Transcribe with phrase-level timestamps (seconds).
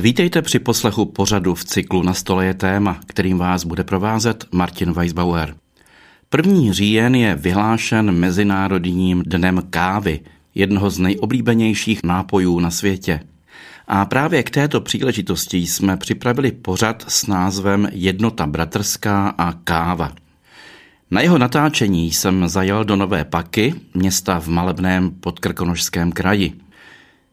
[0.00, 4.92] Vítejte při poslechu pořadu v cyklu Na stole je téma, kterým vás bude provázet Martin
[4.92, 5.54] Weisbauer.
[6.28, 10.20] První říjen je vyhlášen Mezinárodním dnem kávy,
[10.54, 13.20] jednoho z nejoblíbenějších nápojů na světě.
[13.88, 20.12] A právě k této příležitosti jsme připravili pořad s názvem Jednota bratrská a káva.
[21.10, 26.52] Na jeho natáčení jsem zajel do Nové Paky, města v malebném podkrkonožském kraji.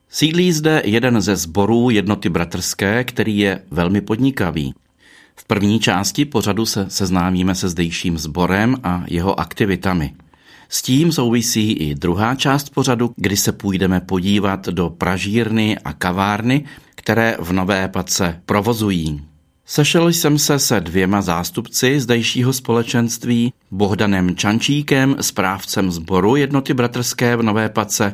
[0.09, 4.73] Sídlí zde jeden ze sborů jednoty bratrské, který je velmi podnikavý.
[5.35, 10.13] V první části pořadu se seznámíme se zdejším sborem a jeho aktivitami.
[10.69, 16.65] S tím souvisí i druhá část pořadu, kdy se půjdeme podívat do pražírny a kavárny,
[16.95, 19.21] které v Nové Pace provozují.
[19.69, 27.43] Sešel jsem se se dvěma zástupci zdejšího společenství, Bohdanem Čančíkem, správcem sboru jednoty bratrské v
[27.43, 28.13] Nové Pace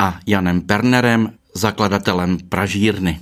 [0.00, 3.20] a Janem Pernerem, zakladatelem Pražírny.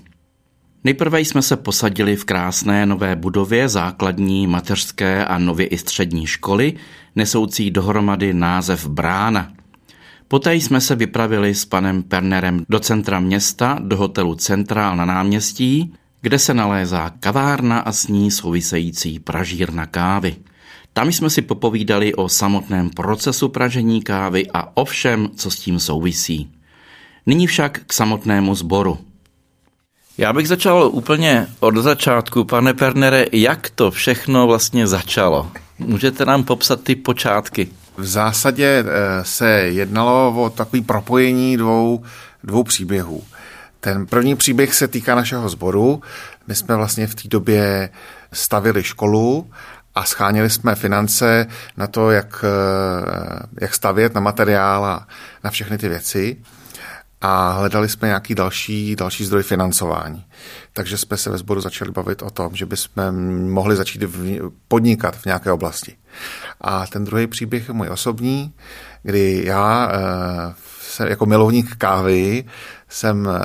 [0.84, 6.72] Nejprve jsme se posadili v krásné nové budově základní, mateřské a nově i střední školy,
[7.16, 9.52] nesoucí dohromady název Brána.
[10.28, 15.94] Poté jsme se vypravili s panem Pernerem do centra města, do hotelu Centrál na náměstí,
[16.22, 20.36] kde se nalézá kavárna a s ní související pražírna kávy.
[20.92, 25.80] Tam jsme si popovídali o samotném procesu pražení kávy a o všem, co s tím
[25.80, 26.50] souvisí.
[27.26, 28.98] Nyní však k samotnému sboru.
[30.18, 35.50] Já bych začal úplně od začátku, pane Pernere, jak to všechno vlastně začalo?
[35.78, 37.68] Můžete nám popsat ty počátky?
[37.96, 42.02] V zásadě eh, se jednalo o takový propojení dvou,
[42.44, 43.22] dvou příběhů.
[43.84, 46.02] Ten první příběh se týká našeho sboru.
[46.46, 47.90] My jsme vlastně v té době
[48.32, 49.50] stavili školu
[49.94, 55.06] a scháněli jsme finance na to, jak, eh, jak stavět na materiál a
[55.44, 56.36] na všechny ty věci
[57.20, 60.24] a hledali jsme nějaký další, další zdroj financování.
[60.72, 64.02] Takže jsme se ve sboru začali bavit o tom, že bychom mohli začít
[64.68, 65.96] podnikat v nějaké oblasti.
[66.60, 68.52] A ten druhý příběh je můj osobní,
[69.02, 72.44] kdy já eh, se, jako milovník kávy
[72.92, 73.40] jsem eh,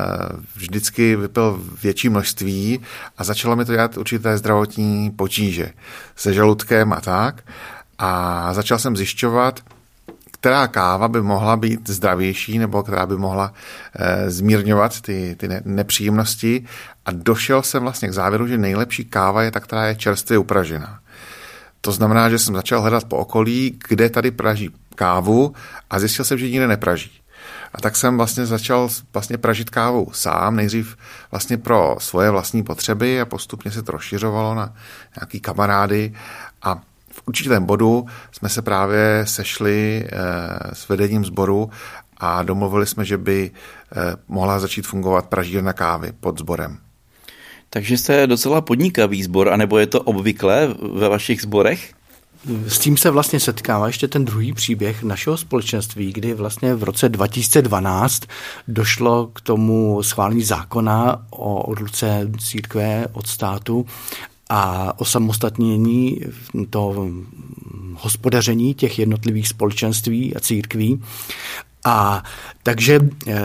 [0.56, 2.80] vždycky vypil větší množství
[3.18, 5.72] a začalo mi to dělat určité zdravotní potíže
[6.16, 7.44] se žaludkem a tak.
[8.00, 9.60] A začal jsem zjišťovat,
[10.32, 13.54] která káva by mohla být zdravější nebo která by mohla
[13.96, 16.66] e, zmírňovat ty, ty nepříjemnosti
[17.06, 21.00] a došel jsem vlastně k závěru, že nejlepší káva je ta, která je čerstvě upražená.
[21.82, 25.54] To znamená, že jsem začal hledat po okolí, kde tady praží kávu
[25.90, 27.12] a zjistil jsem, že nikde nepraží.
[27.78, 30.98] A tak jsem vlastně začal vlastně pražit kávu sám, nejdřív
[31.32, 34.74] vlastně pro svoje vlastní potřeby a postupně se to rozšiřovalo na
[35.20, 36.14] nějaký kamarády
[36.62, 36.76] a
[37.12, 40.10] v určitém bodu jsme se právě sešli eh,
[40.74, 41.70] s vedením sboru
[42.18, 46.78] a domluvili jsme, že by eh, mohla začít fungovat pražírna kávy pod sborem.
[47.70, 51.94] Takže jste docela podnikavý sbor, anebo je to obvyklé ve vašich sborech?
[52.68, 57.10] S tím se vlastně setkává ještě ten druhý příběh našeho společenství, kdy vlastně v roce
[57.10, 58.24] 2012
[58.68, 63.86] došlo k tomu schválení zákona o odluce církve od státu
[64.50, 66.22] a osamostatnění
[66.70, 67.10] to
[67.94, 71.04] hospodaření těch jednotlivých společenství a církví.
[71.86, 72.24] A
[72.64, 73.36] takže eh,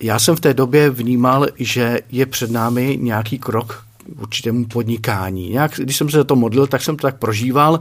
[0.00, 3.87] já jsem v té době vnímal, že je před námi nějaký krok
[4.20, 5.50] určitému podnikání.
[5.50, 7.80] Nějak, když jsem se za to modlil, tak jsem to tak prožíval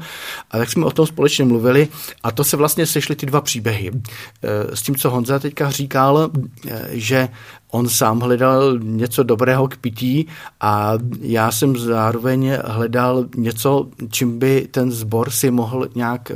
[0.52, 1.88] a tak jsme o tom společně mluvili
[2.24, 3.92] a to se vlastně sešly ty dva příběhy.
[3.92, 6.30] E, s tím, co Honza teďka říkal,
[6.68, 7.30] e, že
[7.72, 10.28] on sám hledal něco dobrého k pití
[10.62, 16.36] a já jsem zároveň hledal něco, čím by ten sbor si mohl nějak e,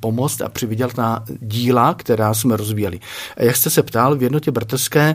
[0.00, 3.00] pomoct a přivydělat na díla, která jsme rozvíjeli.
[3.36, 5.14] Jak jste se ptal, v jednotě bratrské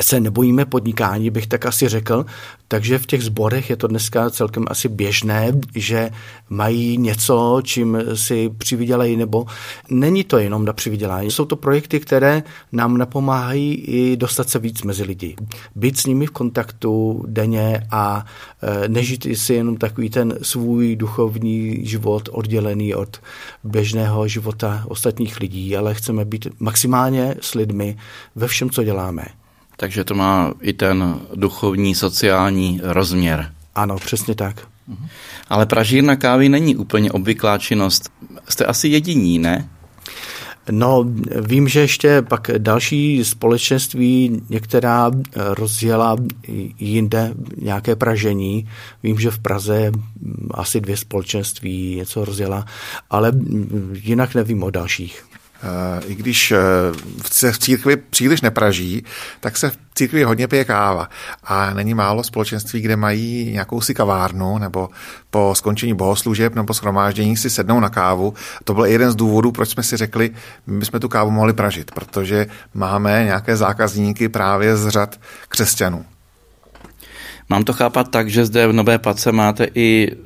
[0.00, 2.26] se nebojíme podnikání, bych tak asi řekl,
[2.68, 6.10] takže v těch zborech je to dneska celkem asi běžné, že
[6.50, 9.46] mají něco, čím si přivydělají, nebo
[9.90, 11.30] není to jenom na přivydělání.
[11.30, 12.42] Jsou to projekty, které
[12.72, 15.36] nám napomáhají i dostat se víc mezi lidi.
[15.74, 18.24] Být s nimi v kontaktu denně a
[18.62, 23.20] e, nežít si jenom takový ten svůj duchovní život oddělený od
[23.64, 27.96] běžného života ostatních lidí, ale chceme být maximálně s lidmi
[28.34, 29.24] ve všem, co děláme.
[29.76, 33.52] Takže to má i ten duchovní, sociální rozměr.
[33.74, 34.66] Ano, přesně tak.
[34.88, 35.08] Mhm.
[35.48, 38.10] Ale pražírna kávy není úplně obvyklá činnost.
[38.48, 39.68] Jste asi jediní, ne?
[40.70, 41.04] No,
[41.40, 46.16] vím, že ještě pak další společenství některá rozjela
[46.78, 48.68] jinde nějaké pražení.
[49.02, 49.92] Vím, že v Praze
[50.50, 52.66] asi dvě společenství něco rozjela,
[53.10, 53.32] ale
[53.92, 55.24] jinak nevím o dalších.
[56.06, 56.52] I když
[57.32, 59.04] se v církvi příliš nepraží,
[59.40, 61.08] tak se v církvi hodně pije káva.
[61.44, 64.88] A není málo společenství, kde mají nějakou si kavárnu, nebo
[65.30, 68.34] po skončení bohoslužeb nebo schromáždění si sednou na kávu.
[68.64, 70.30] To byl jeden z důvodů, proč jsme si řekli,
[70.66, 76.04] my bychom tu kávu mohli pražit, protože máme nějaké zákazníky právě z řad křesťanů.
[77.48, 80.16] Mám to chápat tak, že zde v Nové Pace máte i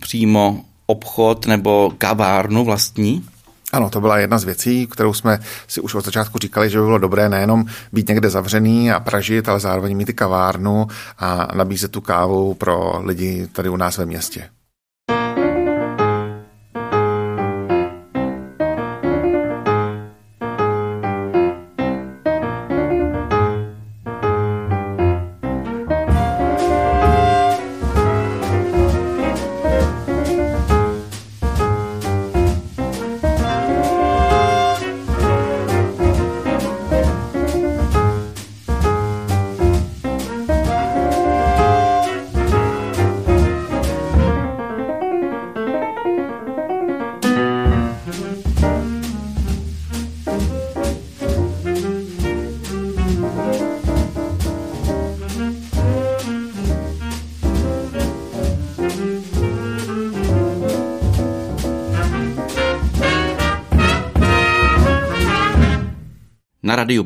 [0.00, 3.24] přímo obchod nebo kavárnu vlastní?
[3.72, 5.38] Ano, to byla jedna z věcí, kterou jsme
[5.68, 9.48] si už od začátku říkali, že by bylo dobré nejenom být někde zavřený a pražit,
[9.48, 10.86] ale zároveň mít i kavárnu
[11.18, 14.48] a nabízet tu kávu pro lidi tady u nás ve městě.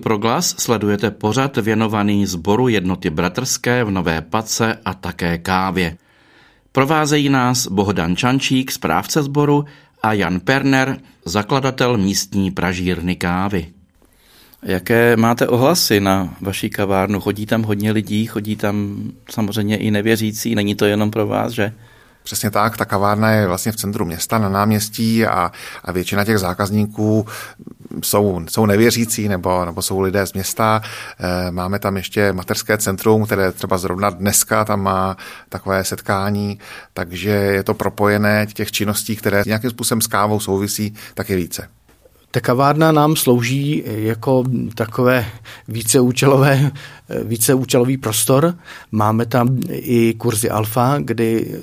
[0.05, 5.97] Proglas sledujete pořad věnovaný sboru jednoty bratrské v Nové Pace a také kávě.
[6.73, 9.65] Provázejí nás Bohdan Čančík, správce sboru,
[10.03, 13.67] a Jan Perner, zakladatel místní pražírny kávy.
[14.63, 17.21] Jaké máte ohlasy na vaší kavárnu?
[17.21, 18.97] Chodí tam hodně lidí, chodí tam
[19.31, 21.73] samozřejmě i nevěřící, není to jenom pro vás, že?
[22.25, 25.53] Přesně tak, ta kavárna je vlastně v centru města na náměstí a,
[25.85, 27.27] a většina těch zákazníků
[28.03, 30.83] jsou, jsou nevěřící nebo, nebo jsou lidé z města.
[31.21, 35.17] E, máme tam ještě materské centrum, které třeba zrovna dneska tam má
[35.49, 36.59] takové setkání,
[36.95, 41.69] takže je to propojené těch činností, které nějakým způsobem s kávou souvisí, tak je více.
[42.31, 44.45] Ta kavárna nám slouží jako
[44.75, 45.27] takové
[45.69, 46.71] víceúčelové,
[47.25, 48.55] víceúčelový prostor.
[48.93, 51.59] Máme tam i kurzy alfa, kdy eh,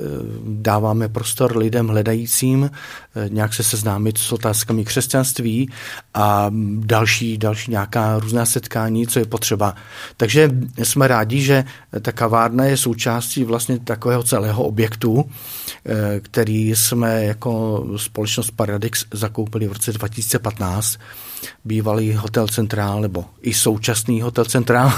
[0.46, 2.70] dáváme prostor lidem hledajícím
[3.16, 5.70] eh, nějak se seznámit s otázkami křesťanství
[6.14, 9.76] a další, další nějaká různá setkání, co je potřeba.
[10.18, 10.50] Takže
[10.84, 11.64] jsme rádi, že
[12.02, 15.26] ta kavárna je součástí vlastně takového celého objektu,
[15.86, 20.98] eh, který jsme jako společnost Paradix zakoupili v roce 2015 2015
[21.66, 24.92] bývalý hotel Centrál, nebo i současný hotel Centrál.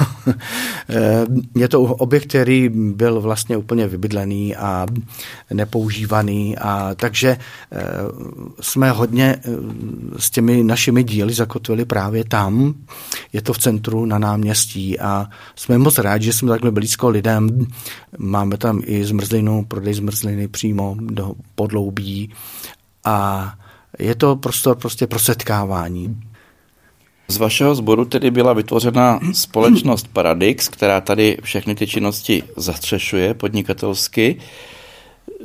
[1.55, 4.87] Je to objekt, který byl vlastně úplně vybydlený a
[5.53, 7.37] nepoužívaný, a takže
[7.71, 7.81] eh,
[8.61, 9.49] jsme hodně eh,
[10.17, 12.73] s těmi našimi díly zakotvili právě tam.
[13.33, 17.67] Je to v centru na náměstí a jsme moc rádi, že jsme takhle blízko lidem.
[18.17, 22.29] Máme tam i zmrzlinu, prodej zmrzliny přímo do podloubí
[23.03, 23.53] a
[23.99, 26.21] je to prostor prostě pro setkávání.
[27.27, 34.37] Z vašeho sboru tedy byla vytvořena společnost Paradix, která tady všechny ty činnosti zastřešuje podnikatelsky.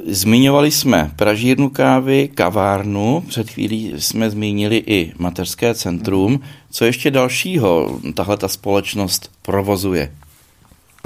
[0.06, 6.40] Zmiňovali jsme pražírnu kávy, kavárnu, před chvílí jsme zmínili i mateřské centrum.
[6.70, 10.12] Co ještě dalšího tahle ta společnost provozuje?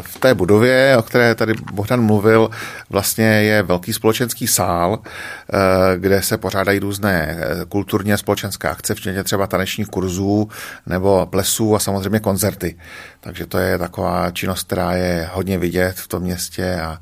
[0.00, 2.50] V té budově, o které tady Bohdan mluvil,
[2.90, 5.58] vlastně je velký společenský sál, eh,
[5.98, 10.48] kde se pořádají různé eh, kulturně společenské akce, včetně třeba tanečních kurzů
[10.86, 12.76] nebo plesů a samozřejmě koncerty.
[13.20, 16.98] Takže to je taková činnost, která je hodně vidět v tom městě a,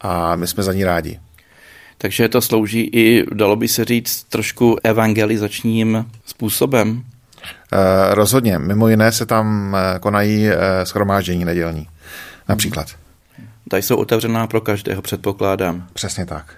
[0.00, 1.20] a my jsme za ní rádi.
[1.98, 7.02] Takže to slouží i, dalo by se říct, trošku evangelizačním způsobem?
[7.72, 8.58] Eh, rozhodně.
[8.58, 10.48] Mimo jiné se tam konají
[10.84, 11.88] schromáždění nedělní
[12.48, 12.88] například.
[13.68, 15.88] Tady jsou otevřená pro každého, předpokládám.
[15.92, 16.54] Přesně tak.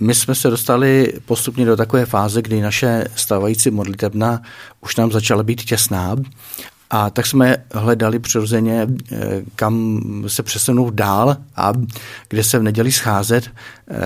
[0.00, 4.42] My jsme se dostali postupně do takové fáze, kdy naše stávající modlitebna
[4.80, 6.16] už nám začala být těsná
[6.94, 9.16] a tak jsme hledali přirozeně, eh,
[9.56, 11.72] kam se přesunout dál a
[12.28, 13.50] kde se v neděli scházet.
[13.90, 13.98] Eh,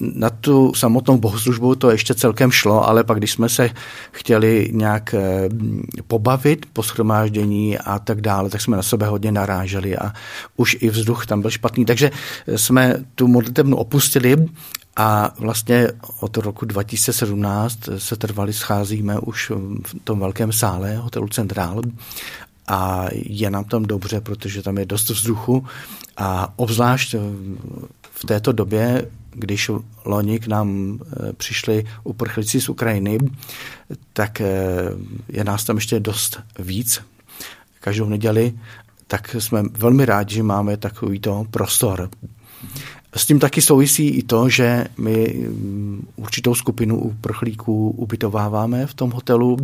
[0.00, 3.70] na tu samotnou bohoslužbu to ještě celkem šlo, ale pak když jsme se
[4.12, 5.48] chtěli nějak eh,
[6.06, 10.12] pobavit po schromáždění a tak dále, tak jsme na sebe hodně naráželi a
[10.56, 11.84] už i vzduch tam byl špatný.
[11.84, 12.10] Takže
[12.56, 14.36] jsme tu modlitebnu opustili
[14.96, 15.88] a vlastně
[16.20, 19.52] od roku 2017 se trvali scházíme už
[19.86, 21.82] v tom velkém sále hotelu Centrál.
[22.68, 25.66] A je nám tam dobře, protože tam je dost vzduchu.
[26.16, 27.14] A obzvlášť
[28.10, 29.70] v této době, když
[30.04, 33.18] loni k nám eh, přišli uprchlíci z Ukrajiny,
[34.12, 34.48] tak eh,
[35.28, 37.00] je nás tam ještě dost víc.
[37.80, 38.58] Každou neděli,
[39.06, 42.10] tak jsme velmi rádi, že máme takovýto prostor.
[43.16, 49.10] S tím taky souvisí i to, že my mm, určitou skupinu uprchlíků ubytováváme v tom
[49.10, 49.56] hotelu,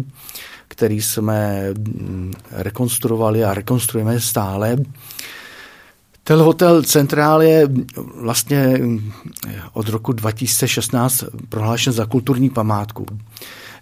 [0.69, 4.77] který jsme mm, rekonstruovali a rekonstruujeme stále.
[6.25, 7.69] Ten hotel Centrál je
[8.15, 8.81] vlastně
[9.73, 13.07] od roku 2016 prohlášen za kulturní památku.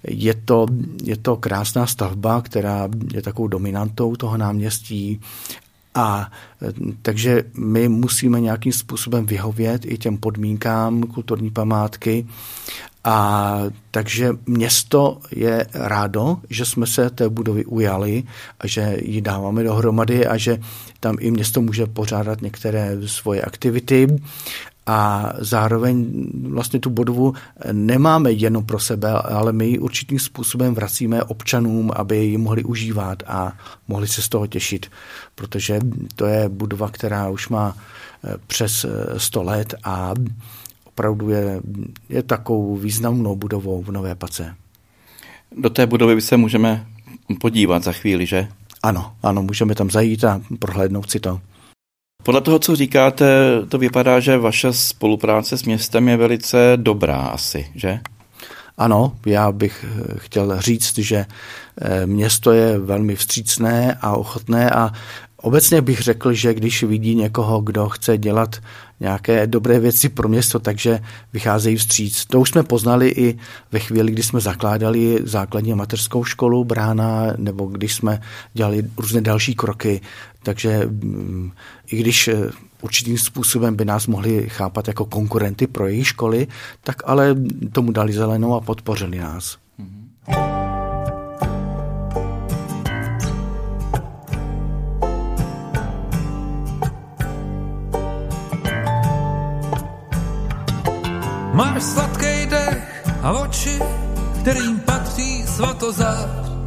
[0.08, 0.66] Je to,
[1.04, 5.20] je to krásná stavba, která je takovou dominantou toho náměstí
[5.94, 6.30] a
[7.02, 12.26] takže my musíme nějakým způsobem vyhovět i těm podmínkám kulturní památky.
[13.04, 13.58] A
[13.90, 18.22] takže město je rádo, že jsme se té budovy ujali
[18.60, 20.60] a že ji dáváme dohromady a že
[21.00, 24.06] tam i město může pořádat některé svoje aktivity
[24.86, 26.06] a zároveň
[26.42, 27.34] vlastně tu budovu
[27.72, 33.22] nemáme jenom pro sebe, ale my ji určitým způsobem vracíme občanům, aby ji mohli užívat
[33.26, 33.52] a
[33.88, 34.86] mohli se z toho těšit,
[35.34, 35.78] protože
[36.16, 37.76] to je budova, která už má
[38.24, 40.14] eh, přes 100 let a
[40.84, 41.60] opravdu je,
[42.08, 44.54] je takovou významnou budovou v Nové Pace.
[45.56, 46.86] Do té budovy se můžeme
[47.40, 48.48] podívat za chvíli, že?
[48.82, 51.40] Ano, ano, můžeme tam zajít a prohlédnout si to.
[52.22, 53.26] Podle toho, co říkáte,
[53.68, 58.00] to vypadá, že vaše spolupráce s městem je velice dobrá asi, že?
[58.78, 59.84] Ano, já bych
[60.16, 61.26] chtěl říct, že
[61.80, 64.92] eh, město je velmi vstřícné a ochotné a
[65.42, 68.56] Obecně bych řekl, že když vidí někoho, kdo chce dělat
[69.00, 71.00] nějaké dobré věci pro město, takže
[71.32, 72.24] vycházejí vstříc.
[72.26, 73.38] To už jsme poznali i
[73.72, 78.20] ve chvíli, kdy jsme zakládali základní mateřskou školu Brána, nebo když jsme
[78.54, 80.00] dělali různé další kroky.
[80.42, 81.52] Takže mm,
[81.86, 82.50] i když eh,
[82.82, 86.46] určitým způsobem by nás mohli chápat jako konkurenty pro jejich školy,
[86.82, 87.36] tak ale
[87.72, 89.58] tomu dali zelenou a podpořili nás.
[101.52, 103.78] Máš sladký dech a oči,
[104.40, 106.59] kterým patří svatozář.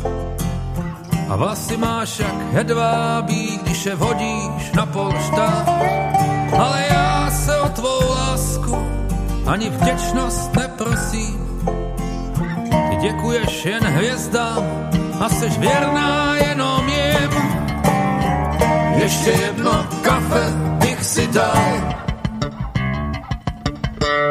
[1.30, 5.68] A vlasy máš jak hedvábí, když je vodíš na polštář.
[6.60, 8.88] Ale já se o tvou lásku
[9.48, 11.40] ani vděčnost neprosím.
[12.90, 14.64] Ty děkuješ jen hvězdám
[15.20, 17.32] a seš věrná jenom jim.
[18.96, 21.94] Ještě jedno kafe bych si dal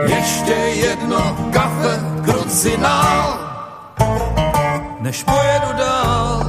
[0.07, 3.39] ještě jedno kafe, krucinál,
[5.01, 6.42] než pojedu dál.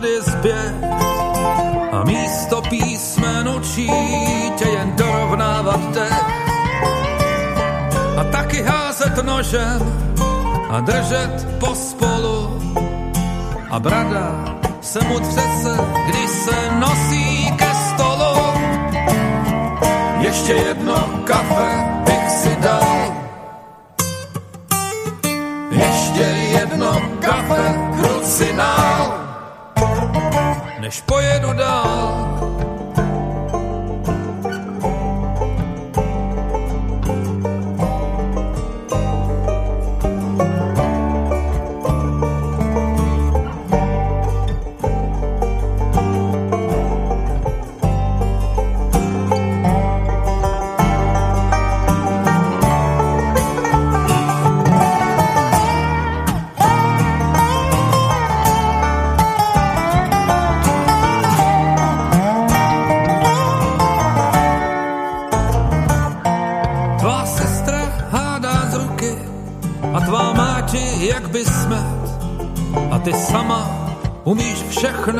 [0.00, 0.74] Přírody zběh
[1.92, 3.90] a místo písmen učí
[4.56, 6.24] tě jen dorovnávat dech
[8.16, 10.12] a taky házet nožem
[10.70, 12.60] a držet pospolu.
[13.70, 15.76] A brada se mu třese,
[16.08, 18.52] když se nosí ke stolu.
[20.20, 21.99] Ještě jedno kafe
[30.80, 32.49] než pojedu dál.
[74.24, 75.19] Umíš všechno,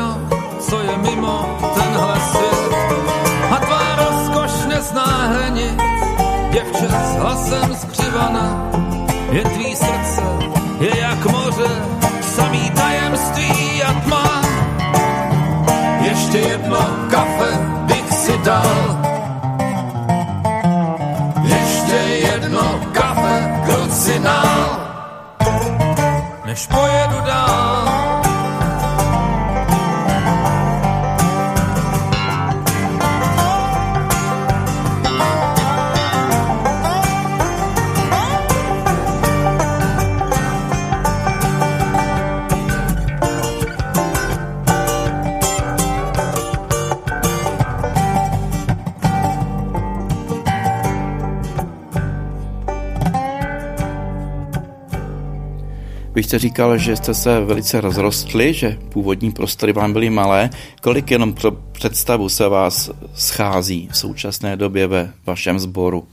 [56.31, 60.49] jste říkal, že jste se velice rozrostli, že původní prostory vám byly malé.
[60.81, 66.07] Kolik jenom pro představu se vás schází v současné době ve vašem sboru?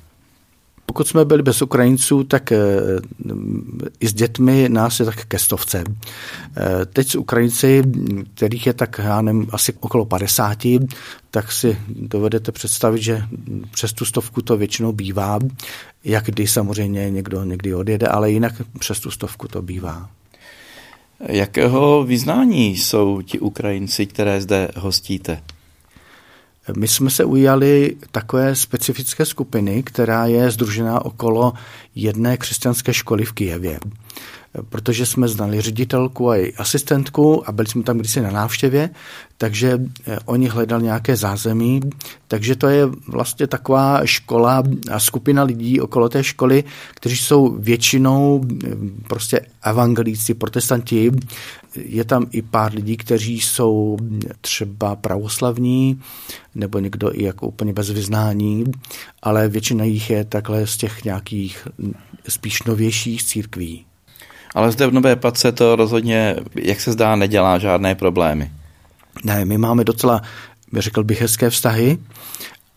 [0.87, 2.59] Pokud jsme byli bez Ukrajinců, tak eh,
[4.01, 5.85] i s dětmi nás je tak ke stovce.
[6.61, 7.83] Eh, teď Ukrajinci,
[8.35, 10.59] kterých je tak, já nevím, asi okolo 50,
[11.31, 13.23] tak si dovedete představit, že
[13.71, 15.39] přes tu stovku to většinou bývá,
[16.05, 20.11] jak když samozřejmě někdo někdy odjede, ale jinak přes tu stovku to bývá.
[21.21, 25.43] Jakého vyznání jsou ti Ukrajinci, které zde hostíte?
[26.77, 31.53] My jsme se ujali takové specifické skupiny, která je združená okolo
[31.95, 33.81] jedné křesťanské školy v Kijevě
[34.69, 38.91] protože jsme znali ředitelku a její asistentku a byli jsme tam kdysi na návštěvě,
[39.39, 41.81] takže eh, oni hledali nějaké zázemí,
[42.29, 48.45] takže to je vlastně taková škola a skupina lidí okolo té školy, kteří jsou většinou
[48.45, 48.69] eh,
[49.09, 51.13] prostě evangelíci, protestanti.
[51.77, 53.97] Je tam i pár lidí, kteří jsou
[54.41, 56.01] třeba pravoslavní,
[56.55, 58.65] nebo někdo i jako úplně bez vyznání,
[59.23, 61.69] ale většina jich je takhle z těch nějakých
[62.29, 63.88] spíš novějších církví.
[64.55, 68.51] Ale zde v Nové Pace to rozhodně, jak se zdá, nedělá žádné problémy.
[69.25, 70.23] Ne, my máme docela,
[70.79, 71.99] řekl bych, hezké vztahy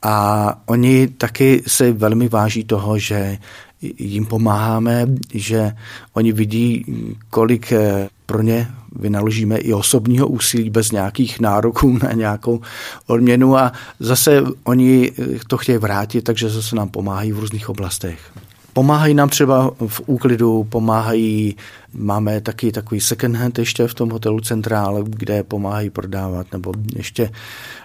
[0.02, 3.38] a oni taky se velmi váží toho, že
[3.82, 5.72] jim pomáháme, že
[6.14, 6.86] oni vidí,
[7.30, 12.62] kolik eh, pro ně vynaložíme i osobního úsilí bez nějakých nároků na nějakou
[13.08, 15.12] odměnu a zase oni
[15.48, 18.32] to chtějí vrátit, takže zase nám pomáhají v různých oblastech.
[18.74, 21.56] Pomáhají nám třeba v úklidu, pomáhají,
[21.94, 27.32] máme taky takový second hand ještě v tom hotelu Centrál, kde pomáhají prodávat, nebo ještě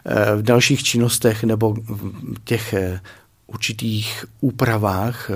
[0.06, 2.12] eh, v dalších činnostech, nebo v
[2.44, 3.00] těch eh,
[3.46, 5.34] určitých úpravách eh,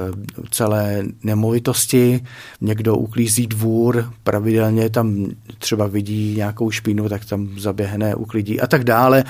[0.51, 2.21] celé nemovitosti.
[2.61, 5.27] Někdo uklízí dvůr, pravidelně tam
[5.59, 9.25] třeba vidí nějakou špínu, tak tam zaběhne, uklidí a tak dále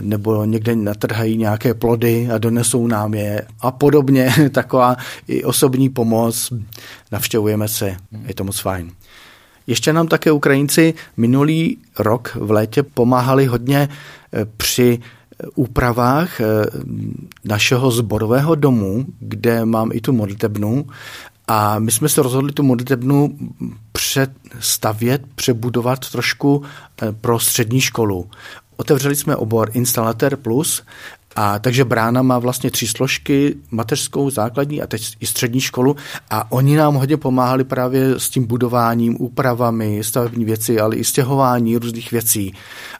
[0.00, 4.32] nebo někde natrhají nějaké plody a donesou nám je a podobně.
[4.50, 4.96] Taková
[5.28, 6.52] i osobní pomoc.
[7.12, 8.90] Navštěvujeme se, je to moc fajn.
[9.66, 13.88] Ještě nám také Ukrajinci minulý rok v létě pomáhali hodně
[14.32, 14.98] eh, při
[15.54, 16.46] úpravách eh,
[17.44, 20.86] našeho zborového domu, kde mám i tu modlitebnu
[21.48, 23.38] a my jsme se rozhodli tu modlitebnu
[23.92, 26.62] představět, přebudovat trošku
[27.02, 28.30] eh, pro střední školu.
[28.76, 30.82] Otevřeli jsme obor Instalatér Plus
[31.36, 35.96] a takže brána má vlastně tři složky, mateřskou, základní a teď i střední školu
[36.30, 41.76] a oni nám hodně pomáhali právě s tím budováním, úpravami, stavební věci, ale i stěhování
[41.76, 42.54] různých věcí.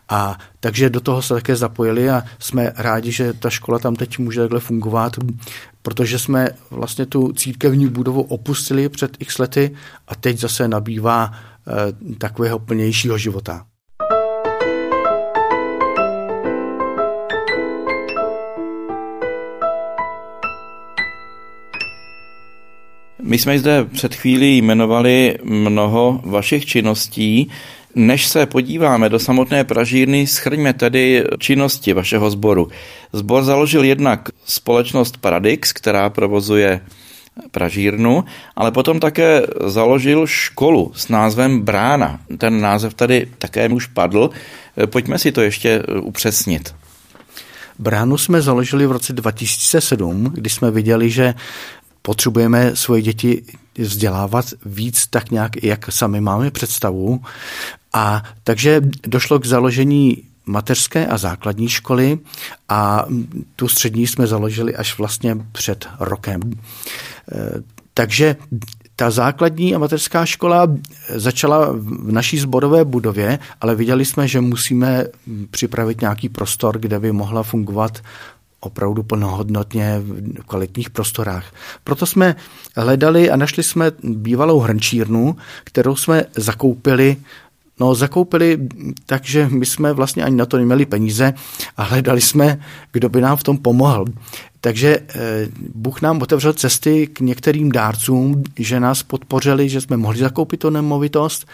[0.09, 4.19] A takže do toho se také zapojili a jsme rádi, že ta škola tam teď
[4.19, 5.17] může takhle fungovat,
[5.83, 9.77] protože jsme vlastně tu církevní budovu opustili před x lety
[10.09, 13.65] a teď zase nabývá e, takového plnějšího života.
[23.23, 27.51] My jsme zde před chvílí jmenovali mnoho vašich činností.
[27.95, 32.69] Než se podíváme do samotné Pražírny, schrňme tedy činnosti vašeho sboru.
[33.13, 36.81] Sbor založil jednak společnost Paradix, která provozuje
[37.51, 38.25] Pražírnu,
[38.57, 42.21] ale potom také založil školu s názvem Brána.
[42.39, 44.31] Ten název tady také už padl.
[44.87, 46.75] Pojďme si to ještě upřesnit.
[47.79, 51.35] Bránu jsme založili v roce 2007, kdy jsme viděli, že
[52.03, 53.43] potřebujeme svoje děti
[53.79, 57.23] vzdělávat víc tak nějak, jak sami máme představu.
[57.93, 62.19] A takže došlo k založení mateřské a základní školy
[62.69, 63.07] a
[63.57, 66.41] tu střední jsme založili až vlastně před rokem.
[66.43, 66.57] E,
[67.95, 68.37] takže
[68.97, 70.67] ta základní a mateřská škola
[71.15, 75.07] začala v naší zborové budově, ale viděli jsme, že musíme
[75.51, 78.03] připravit nějaký prostor, kde by mohla fungovat
[78.63, 81.55] opravdu plnohodnotně v kvalitních prostorách.
[81.85, 82.37] Proto jsme
[82.77, 87.17] hledali a našli jsme bývalou hrnčírnu, kterou jsme zakoupili
[87.81, 88.59] No, zakoupili,
[89.07, 91.35] takže my jsme vlastně ani na to neměli peníze
[91.77, 92.61] a hledali jsme,
[92.93, 94.05] kdo by nám v tom pomohl.
[94.61, 100.19] Takže eh, Bůh nám otevřel cesty k některým dárcům, že nás podpořili, že jsme mohli
[100.19, 101.47] zakoupit tu nemovitost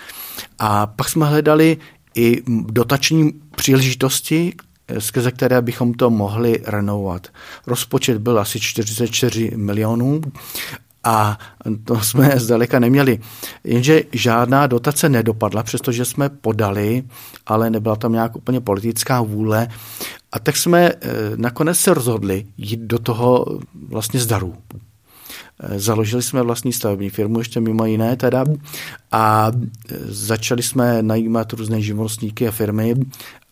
[0.59, 1.77] a pak jsme hledali
[2.15, 4.53] i dotační příležitosti,
[4.99, 7.27] skrze které bychom to mohli renovovat.
[7.67, 10.21] Rozpočet byl asi 44 milionů
[11.05, 11.39] a
[11.85, 13.19] to jsme zdaleka neměli.
[13.65, 17.03] Jenže žádná dotace nedopadla, přestože jsme podali,
[17.47, 19.69] ale nebyla tam nějak úplně politická vůle.
[20.33, 20.97] A tak jsme eh,
[21.37, 23.47] nakonec se rozhodli jít do toho
[23.89, 24.55] vlastně zdaru.
[25.77, 28.45] Založili jsme vlastní stavební firmu, ještě mimo jiné teda,
[29.13, 29.53] a
[30.05, 32.95] začali jsme najímat různé živnostníky a firmy,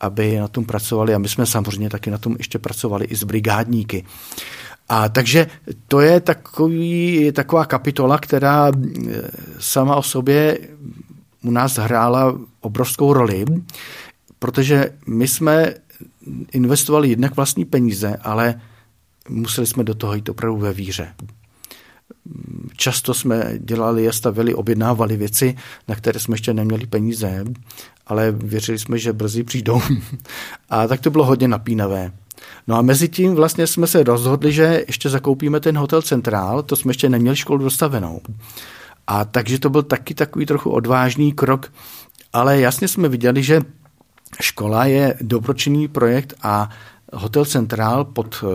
[0.00, 3.24] aby na tom pracovali a my jsme samozřejmě taky na tom ještě pracovali i s
[3.24, 4.04] brigádníky.
[4.88, 5.46] A takže
[5.88, 8.72] to je takový, taková kapitola, která
[9.58, 10.58] sama o sobě
[11.42, 13.44] u nás hrála obrovskou roli,
[14.38, 15.74] protože my jsme
[16.52, 18.60] investovali jednak vlastní peníze, ale
[19.28, 21.14] museli jsme do toho jít opravdu ve víře.
[22.76, 25.56] Často jsme dělali a stavili, objednávali věci,
[25.88, 27.44] na které jsme ještě neměli peníze,
[28.06, 29.82] ale věřili jsme, že brzy přijdou.
[30.70, 32.12] A tak to bylo hodně napínavé.
[32.66, 36.76] No a mezi tím vlastně jsme se rozhodli, že ještě zakoupíme ten hotel Centrál, to
[36.76, 38.20] jsme ještě neměli školu dostavenou.
[39.06, 41.72] A takže to byl taky takový trochu odvážný krok,
[42.32, 43.60] ale jasně jsme viděli, že
[44.40, 46.70] škola je dobročinný projekt a
[47.12, 48.46] Hotel Centrál pod eh,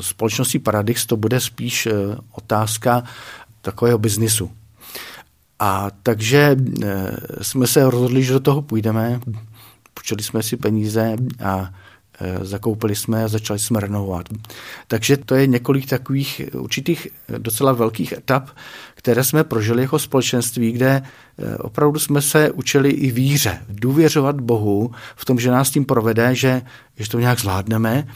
[0.00, 1.92] společností Paradix to bude spíš eh,
[2.32, 3.02] otázka
[3.60, 4.50] takového biznisu.
[5.58, 9.20] A takže eh, jsme se rozhodli, že do toho půjdeme,
[9.94, 11.70] počali jsme si peníze a
[12.42, 14.28] zakoupili jsme a začali jsme renovovat.
[14.88, 18.48] Takže to je několik takových určitých docela velkých etap,
[18.94, 21.02] které jsme prožili jako společenství, kde
[21.38, 26.34] eh, opravdu jsme se učili i víře, důvěřovat Bohu v tom, že nás tím provede,
[26.34, 26.62] že,
[26.96, 28.06] že to nějak zvládneme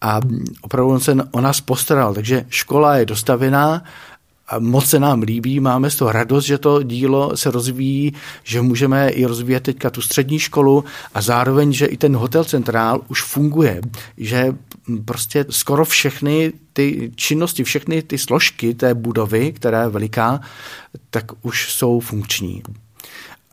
[0.00, 0.20] a
[0.60, 2.14] opravdu on se o nás postaral.
[2.14, 3.84] Takže škola je dostavená
[4.48, 8.12] a moc se nám líbí, máme z toho radost, že to dílo se rozvíjí,
[8.44, 10.84] že můžeme i rozvíjet teďka tu střední školu
[11.14, 13.80] a zároveň, že i ten hotel centrál už funguje,
[14.16, 14.54] že
[15.04, 20.40] prostě skoro všechny ty činnosti, všechny ty složky té budovy, která je veliká,
[21.10, 22.62] tak už jsou funkční.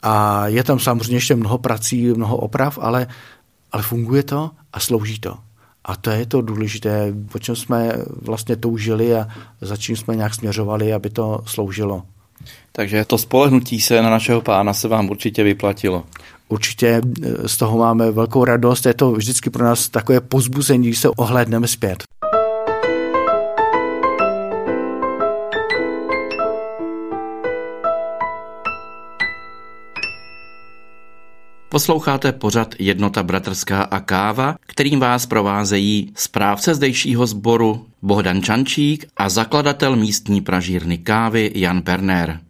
[0.01, 3.07] A je tam samozřejmě ještě mnoho prací, mnoho oprav, ale,
[3.71, 5.37] ale funguje to a slouží to.
[5.85, 9.27] A to je to důležité, po čem jsme vlastně toužili a
[9.61, 12.03] za čím jsme nějak směřovali, aby to sloužilo.
[12.71, 16.03] Takže to spolehnutí se na našeho pána se vám určitě vyplatilo.
[16.49, 18.85] Určitě eh, z toho máme velkou radost.
[18.85, 22.03] Je to vždycky pro nás takové pozbuzení, když se ohlédneme zpět.
[31.69, 39.29] Posloucháte pořad Jednota bratrská a káva, kterým vás provázejí správce zdejšího sboru Bohdan Čančík a
[39.29, 42.44] zakladatel místní pražírny kávy Jan Perner.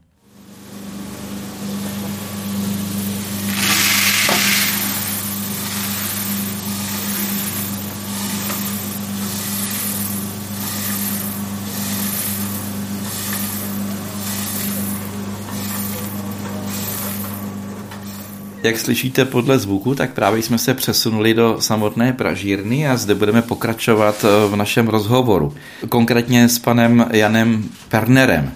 [18.65, 23.41] Jak slyšíte podle zvuku, tak právě jsme se přesunuli do samotné pražírny a zde budeme
[23.41, 25.55] pokračovat eh, v našem rozhovoru.
[25.89, 28.51] Konkrétně s panem Janem Pernerem.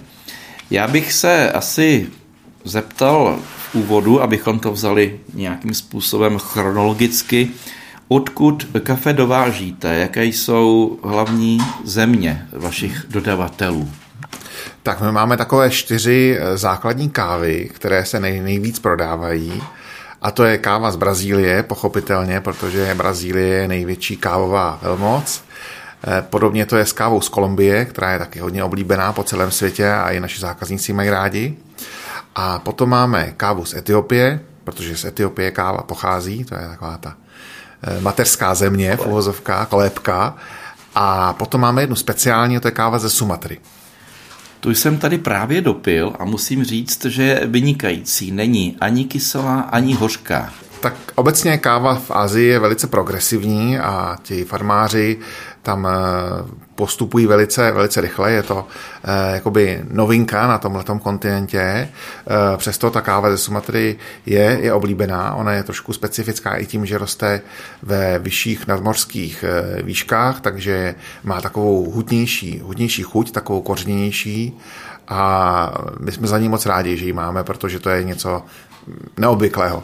[0.70, 2.08] Já bych se asi
[2.64, 7.50] zeptal v úvodu, abychom to vzali nějakým způsobem chronologicky,
[8.08, 13.90] odkud kafe dovážíte, jaké jsou hlavní země vašich dodavatelů?
[14.82, 19.62] Tak my máme takové čtyři eh, základní kávy, které se nej, nejvíc prodávají.
[20.22, 25.42] A to je káva z Brazílie, pochopitelně, protože Brazílie je největší kávová velmoc.
[26.04, 29.50] Eh, podobně to je s kávou z Kolumbie, která je taky hodně oblíbená po celém
[29.50, 31.56] světě a i naši zákazníci mají rádi.
[32.34, 37.14] A potom máme kávu z Etiopie, protože z Etiopie káva pochází, to je taková ta
[37.82, 39.06] eh, mateřská země, v
[39.68, 40.36] kolébka.
[40.94, 43.58] A potom máme jednu speciální, to je káva ze Sumatry.
[44.60, 48.30] Tu jsem tady právě dopil a musím říct, že je vynikající.
[48.30, 50.52] Není ani kyselá, ani hořká.
[50.80, 55.18] Tak obecně káva v Asii je velice progresivní a ti farmáři
[55.62, 55.90] tam eh,
[56.80, 58.32] postupují velice, velice rychle.
[58.32, 58.66] Je to
[59.04, 61.60] eh, jakoby novinka na tomhle kontinentě.
[61.60, 61.88] Eh,
[62.56, 65.34] přesto ta káva ze Sumatry je, je oblíbená.
[65.34, 67.40] Ona je trošku specifická i tím, že roste
[67.82, 74.56] ve vyšších nadmorských eh, výškách, takže má takovou hutnější, hutnější chuť, takovou kořenější
[75.08, 75.22] a
[76.00, 78.42] my jsme za ní moc rádi, že ji máme, protože to je něco
[79.18, 79.82] neobvyklého.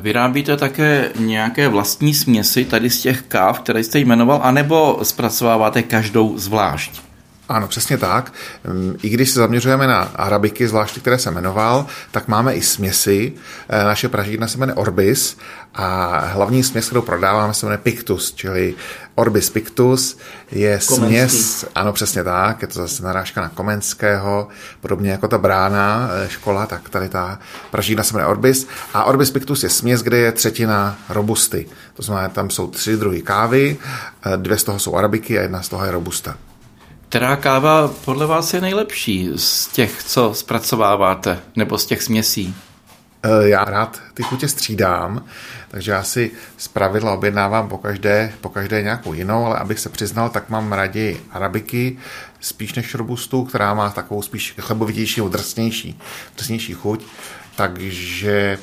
[0.00, 6.38] Vyrábíte také nějaké vlastní směsi tady z těch káv, které jste jmenoval, anebo zpracováváte každou
[6.38, 7.02] zvlášť?
[7.48, 8.32] Ano, přesně tak.
[9.02, 13.32] I když se zaměřujeme na arabiky, zvláště které jsem jmenoval, tak máme i směsi.
[13.68, 15.38] E, naše pražírna se jmenuje Orbis
[15.74, 18.74] a hlavní směs, kterou prodáváme, se jmenuje Pictus, čili
[19.14, 20.18] Orbis Pictus
[20.50, 21.06] je Komenský.
[21.06, 24.48] směs, ano přesně tak, je to zase narážka na Komenského,
[24.80, 27.38] podobně jako ta brána e, škola, tak tady ta
[27.70, 31.66] pražírna se jmenuje Orbis a Orbis Pictus je směs, kde je třetina robusty.
[31.94, 33.76] To znamená, tam jsou tři druhy kávy,
[34.26, 36.36] e, dvě z toho jsou arabiky a jedna z toho je robusta.
[37.08, 42.54] Která káva podle vás je nejlepší z těch, co zpracováváte, nebo z těch směsí?
[43.22, 45.24] Eh, já rád ty chutě střídám,
[45.68, 49.88] takže já si z pravidla objednávám po každé, po každé nějakou jinou, ale abych se
[49.88, 51.98] přiznal, tak mám raději arabiky,
[52.40, 56.00] spíš než robustu, která má takovou spíš chlebovitější, drsnější,
[56.36, 57.04] drsnější chuť.
[57.56, 58.58] Takže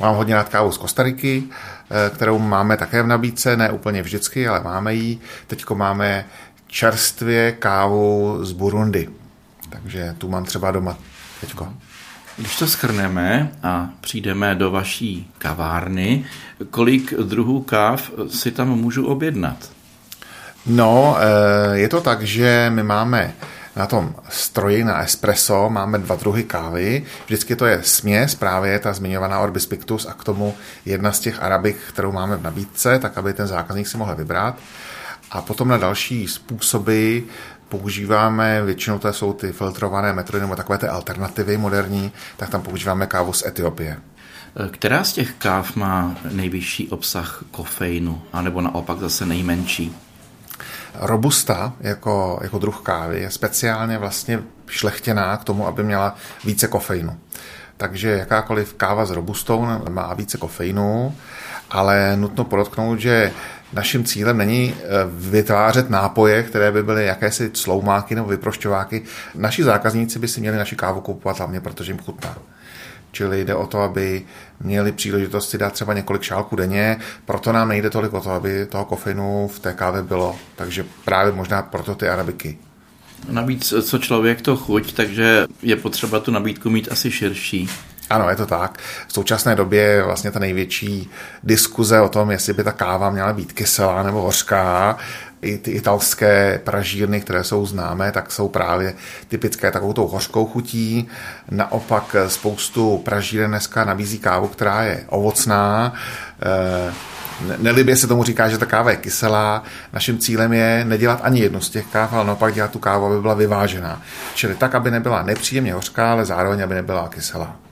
[0.00, 1.42] mám hodně rád kávu z Kostariky,
[1.90, 5.18] eh, kterou máme také v nabídce, ne úplně vždycky, ale máme ji.
[5.46, 6.26] Teďko máme
[6.74, 9.08] čerstvě kávu z Burundi.
[9.70, 10.98] Takže tu mám třeba doma
[11.40, 11.68] teďko.
[12.36, 16.24] Když to schrneme a přijdeme do vaší kavárny,
[16.70, 19.70] kolik druhů káv si tam můžu objednat?
[20.66, 23.34] No, eh, je to tak, že my máme
[23.76, 27.04] na tom stroji na espresso máme dva druhy kávy.
[27.26, 30.54] Vždycky to je směs, právě ta zmiňovaná Orbis Pictus a k tomu
[30.86, 34.58] jedna z těch arabik, kterou máme v nabídce, tak aby ten zákazník si mohl vybrat.
[35.34, 37.18] A potom na další způsoby
[37.68, 43.06] používáme, většinou to jsou ty filtrované metody nebo takové ty alternativy moderní, tak tam používáme
[43.06, 43.96] kávu z Etiopie.
[44.70, 49.96] Která z těch káv má nejvyšší obsah kofeinu, anebo naopak zase nejmenší?
[50.94, 57.18] Robusta jako, jako druh kávy je speciálně vlastně šlechtěná k tomu, aby měla více kofeinu.
[57.76, 61.14] Takže jakákoliv káva s robustou má více kofeinu,
[61.70, 63.32] ale nutno podotknout, že
[63.74, 69.02] naším cílem není eh, vytvářet nápoje, které by byly jakési sloumáky nebo vyprošťováky.
[69.34, 72.38] Naši zákazníci by si měli naši kávu kupovat hlavně, protože jim chutná.
[73.12, 74.22] Čili jde o to, aby
[74.60, 78.66] měli příležitost si dát třeba několik šálků denně, proto nám nejde tolik o to, aby
[78.66, 80.36] toho kofeinu v té kávě bylo.
[80.56, 82.58] Takže právě možná proto ty arabiky.
[83.28, 87.68] Navíc, co člověk to chuť, takže je potřeba tu nabídku mít asi širší.
[88.14, 88.78] Ano, je to tak.
[89.08, 91.10] V současné době je vlastně ta největší
[91.42, 94.96] diskuze o tom, jestli by ta káva měla být kyselá nebo hořká.
[95.42, 98.94] I ty italské pražírny, které jsou známé, tak jsou právě
[99.28, 101.08] typické takovou tou hořkou chutí.
[101.50, 105.92] Naopak spoustu pražíren dneska nabízí kávu, která je ovocná.
[106.42, 106.92] Eh,
[107.58, 109.62] nelibě se tomu říká, že ta káva je kyselá.
[109.92, 113.20] Naším cílem je nedělat ani jednu z těch káv, ale naopak dělat tu kávu, aby
[113.20, 114.02] byla vyvážená.
[114.34, 117.63] Čili tak, aby nebyla nepříjemně hořká, ale zároveň, aby nebyla kyselá.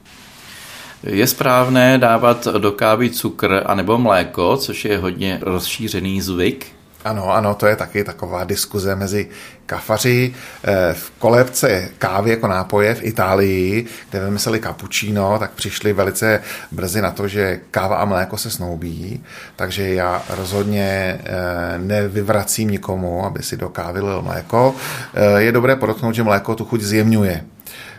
[1.02, 6.66] Je správné dávat do kávy cukr anebo mléko, což je hodně rozšířený zvyk?
[7.04, 9.28] Ano, ano, to je taky taková diskuze mezi
[9.66, 10.34] kafaři.
[10.64, 17.02] Eh, v kolebce kávy jako nápoje v Itálii, kde vymysleli cappuccino, tak přišli velice brzy
[17.02, 19.22] na to, že káva a mléko se snoubí,
[19.56, 24.74] takže já rozhodně eh, nevyvracím nikomu, aby si do kávy lil mléko.
[25.14, 27.44] Eh, je dobré podotknout, že mléko tu chuť zjemňuje.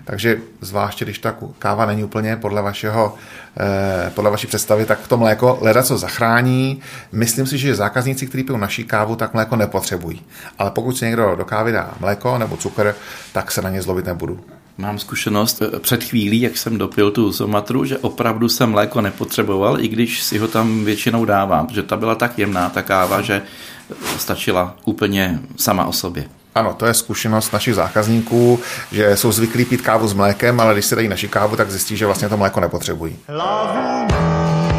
[0.06, 3.16] Takže zvláště, když ta káva není úplně podle, vašeho,
[3.60, 6.82] eh, podle vaší představy, tak to mléko leda co zachrání.
[7.12, 10.22] Myslím si, že zákazníci, kteří pijou naší kávu, tak mléko nepotřebují.
[10.60, 12.96] Ale pokud si někdo do kávy dá mléko nebo cukr,
[13.34, 14.40] tak se na ně zlobit nebudu.
[14.78, 19.82] Mám zkušenost eh, před chvílí, jak jsem dopil tu somatru, že opravdu jsem mléko nepotřeboval,
[19.82, 23.42] i když si ho tam většinou dávám, protože ta byla tak jemná, ta káva, že
[24.18, 26.26] stačila úplně sama o sobě.
[26.56, 28.60] Ano, to je zkušenost našich zákazníků,
[28.92, 31.98] že jsou zvyklí pít kávu s mlékem, ale když se dají naši kávu, tak zjistí,
[31.98, 33.16] že vlastně to mléko nepotřebují.
[33.28, 34.73] bavíme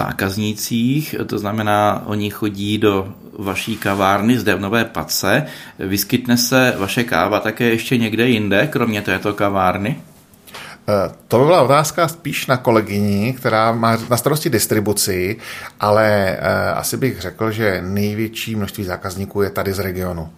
[0.00, 5.46] zákaznících, to znamená, oni chodí do vaší kavárny zde v Nové Pace.
[5.78, 10.00] Vyskytne se vaše káva také ještě někde jinde, kromě této kavárny?
[10.88, 15.36] Eh, to by byla otázka spíš na kolegyni, která má na starosti distribuci,
[15.80, 20.28] ale uh, asi bych řekl, že největší množství zákazníků je tady z regionu.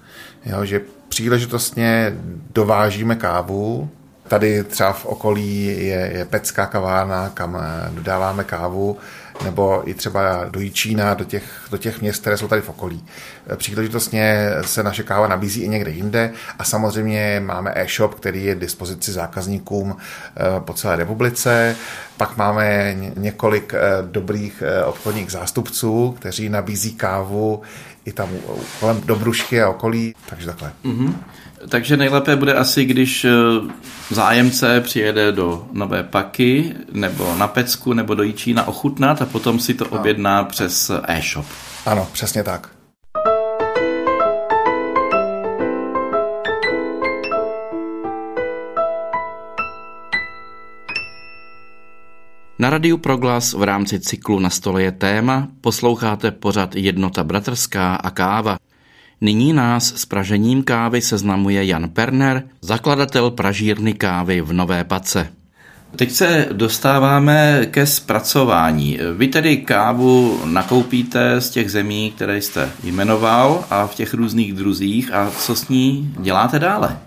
[0.47, 2.13] Jo, že příležitostně
[2.55, 3.91] dovážíme kávu,
[4.33, 8.97] Tady třeba v okolí je, je pecká kavárna, kam eh, dodáváme kávu,
[9.45, 13.05] nebo i třeba do Jičína, do těch, do těch měst, které jsou tady v okolí.
[13.47, 18.55] Eh, příležitostně se naše káva nabízí i někde jinde a samozřejmě máme e-shop, který je
[18.55, 21.77] k dispozici zákazníkům eh, po celé republice.
[22.17, 27.63] Pak máme několik dobrých obchodních zástupců, kteří nabízí kávu
[28.05, 28.29] i tam
[28.81, 30.73] kolem Dobrušky a okolí, takže takhle.
[30.85, 31.15] Mm-hmm.
[31.69, 33.31] Takže nejlépe bude asi, když eh,
[34.11, 39.75] zájemce přijede do Nové Paky, nebo na Pecku, nebo do Jičína ochutnat a potom si
[39.75, 41.47] to objedná přes e-shop.
[41.87, 42.69] Ano, přesně tak.
[52.59, 58.11] Na Radiu Proglas v rámci cyklu Na stole je téma posloucháte pořad Jednota bratrská a
[58.11, 58.59] káva.
[59.25, 65.29] Nyní nás s pražením kávy seznamuje Jan Perner, zakladatel pražírny kávy v Nové Pace.
[65.97, 68.99] Teď se dostáváme ke zpracování.
[69.17, 75.15] Vy tedy kávu nakoupíte z těch zemí, které jste jmenoval a v těch různých druzích
[75.15, 76.99] a co s ní děláte dále?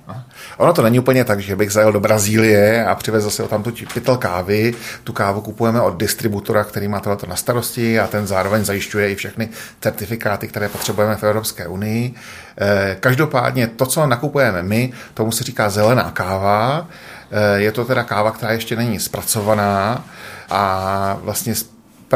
[0.57, 3.71] Ono to není úplně tak, že bych zajel do Brazílie a přivezl si tam tu
[3.93, 4.73] pytel kávy.
[5.03, 9.15] Tu kávu kupujeme od distributora, který má tohleto na starosti a ten zároveň zajišťuje i
[9.15, 9.49] všechny
[9.81, 12.13] certifikáty, které potřebujeme v Evropské unii.
[12.57, 16.87] Eh, každopádně to, co nakupujeme my, tomu se říká zelená káva.
[17.31, 20.05] Eh, je to teda káva, která ještě není zpracovaná
[20.49, 21.53] a vlastně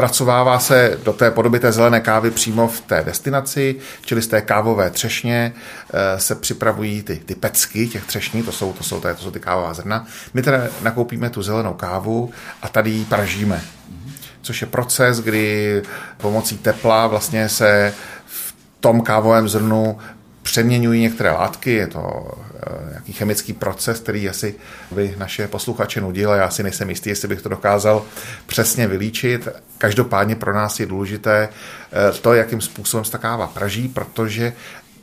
[0.00, 4.40] Pracovává se do té podoby té zelené kávy přímo v té destinaci, čili z té
[4.40, 9.14] kávové třešně eh, se připravují ty, ty pecky těch třešní, to jsou, to, jsou, to,
[9.14, 10.06] to jsou ty kávová zrna.
[10.34, 12.30] My teda nakoupíme tu zelenou kávu
[12.62, 13.62] a tady ji pražíme.
[14.42, 15.82] Což je proces, kdy
[16.16, 17.94] pomocí tepla vlastně se
[18.26, 19.98] v tom kávovém zrnu
[20.50, 24.54] přeměňují některé látky, je to eh, nějaký chemický proces, který asi
[24.90, 28.02] by naše posluchače nudil a já si nejsem jistý, jestli bych to dokázal
[28.46, 29.48] přesně vylíčit.
[29.78, 34.52] Každopádně pro nás je důležité eh, to, jakým způsobem se ta káva praží, protože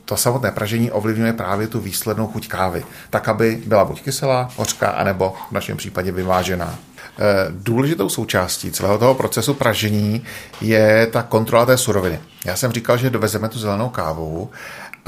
[0.04, 4.88] to samotné pražení ovlivňuje právě tu výslednou chuť kávy, tak aby byla buď kyselá, hořká,
[4.88, 6.78] anebo v našem případě vyvážená.
[7.20, 10.24] Eh, důležitou součástí celého toho procesu pražení
[10.60, 12.20] je ta kontrola té suroviny.
[12.44, 14.50] Já jsem říkal, že dovezeme tu zelenou kávu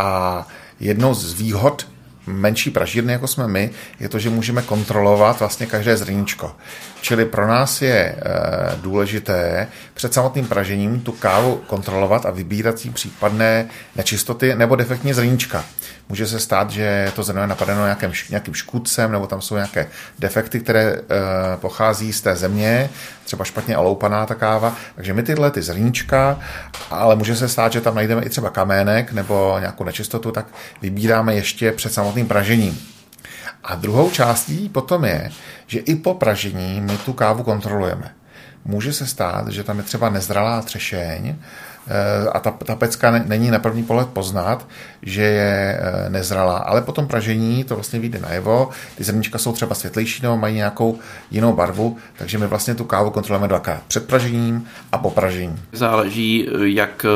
[0.01, 0.47] a
[0.81, 1.87] jednou z výhod
[2.27, 6.57] menší pražírny, jako jsme my, je to, že můžeme kontrolovat vlastně každé zrníčko.
[7.01, 8.17] Čili pro nás je e,
[8.77, 15.65] důležité před samotným pražením tu kávu kontrolovat a vybírat si případné nečistoty nebo defektní zrníčka.
[16.11, 19.87] Může se stát, že to zrno je napadeno nějakým, nějakým škůdcem nebo tam jsou nějaké
[20.19, 21.01] defekty, které e,
[21.57, 22.91] pochází z té země,
[23.25, 24.77] třeba špatně oloupaná ta káva.
[24.95, 26.39] Takže my tyhle ty zrníčka,
[26.91, 30.47] ale může se stát, že tam najdeme i třeba kamének nebo nějakou nečistotu, tak
[30.83, 32.79] vybíráme ještě před samotným pražením.
[33.65, 35.31] A druhou částí potom je,
[35.67, 38.15] že i po pražení my tu kávu kontrolujeme.
[38.65, 41.37] Může se stát, že tam je třeba nezralá třešeň,
[42.33, 44.67] a ta, ta pecka není na první pohled poznat,
[45.03, 49.53] že je eh, nezralá, ale po tom pražení to vlastně vyjde najevo, ty zrnička jsou
[49.53, 50.99] třeba světlejší nebo mají nějakou
[51.31, 55.59] jinou barvu, takže my vlastně tu kávu kontrolujeme dvakrát, před pražením a po pražení.
[55.73, 57.07] Záleží, jak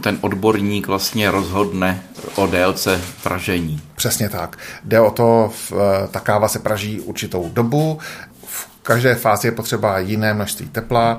[0.00, 2.02] ten odborník vlastně rozhodne
[2.34, 3.80] o délce pražení.
[3.96, 4.56] Přesně tak.
[4.84, 7.98] Jde o to, eh, ta káva se praží určitou dobu,
[8.46, 11.18] v každé fázi je potřeba jiné množství tepla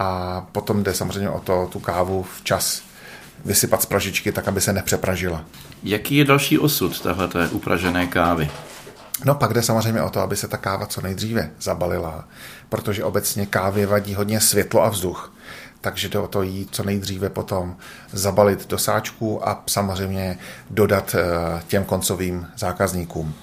[0.00, 2.82] a potom jde samozřejmě o to tu kávu včas
[3.44, 5.44] vysypat z pražičky, tak aby se nepřepražila.
[5.82, 8.50] Jaký je další osud téhle upražené kávy?
[9.24, 12.24] No pak jde samozřejmě o to, aby se ta káva co nejdříve zabalila,
[12.68, 15.32] protože obecně kávě vadí hodně světlo a vzduch.
[15.80, 17.76] Takže jde o to jí co nejdříve potom
[18.12, 20.38] zabalit do sáčku a samozřejmě
[20.70, 23.34] dodat eh, těm koncovým zákazníkům.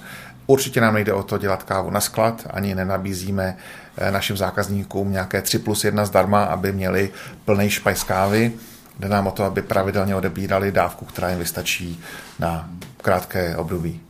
[0.46, 3.56] Určitě nám nejde o to dělat kávu na sklad, ani nenabízíme
[4.10, 7.10] našim zákazníkům nějaké 3 plus 1 zdarma, aby měli
[7.44, 8.52] plný špajs kávy.
[8.98, 12.00] Jde nám o to, aby pravidelně odebírali dávku, která jim vystačí
[12.38, 12.68] na
[13.02, 14.00] krátké období.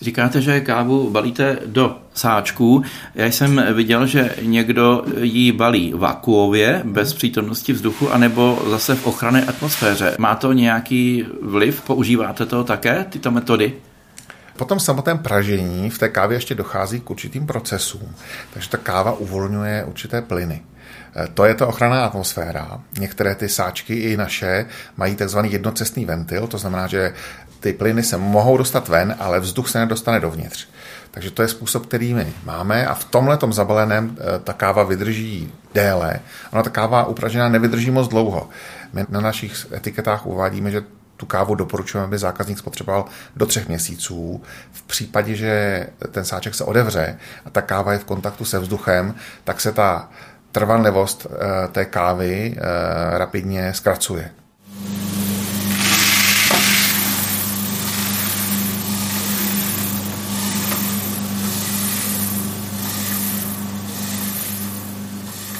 [0.00, 2.82] Říkáte, že kávu balíte do sáčků.
[3.14, 9.44] Já jsem viděl, že někdo ji balí vakuově, bez přítomnosti vzduchu, anebo zase v ochranné
[9.44, 10.16] atmosféře.
[10.18, 11.82] Má to nějaký vliv?
[11.82, 13.72] Používáte to také, tyto metody?
[14.58, 18.14] Po tom samotném pražení v té kávě ještě dochází k určitým procesům,
[18.54, 20.62] takže ta káva uvolňuje určité plyny.
[21.16, 22.80] Eh, to je ta ochranná atmosféra.
[22.98, 27.14] Některé ty sáčky i naše mají takzvaný jednocestný ventil, to znamená, že
[27.60, 30.68] ty plyny se mohou dostat ven, ale vzduch se nedostane dovnitř.
[31.10, 35.52] Takže to je způsob, který my máme a v tomhle zabaleném eh, ta káva vydrží
[35.74, 36.20] déle.
[36.52, 38.48] Ona ta káva upražená nevydrží moc dlouho.
[38.92, 40.82] My na našich etiketách uvádíme, že
[41.18, 43.04] tu kávu doporučujeme, aby zákazník spotřeboval
[43.36, 44.42] do třech měsíců.
[44.72, 49.14] V případě, že ten sáček se odevře a ta káva je v kontaktu se vzduchem,
[49.44, 50.08] tak se ta
[50.52, 54.30] trvanlivost eh, té kávy eh, rapidně zkracuje.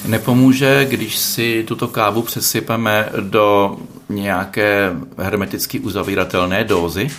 [0.08, 3.76] Nepomůže, když si tuto kávu přesypeme do
[4.08, 7.10] nějaké hermeticky uzavíratelné dózy?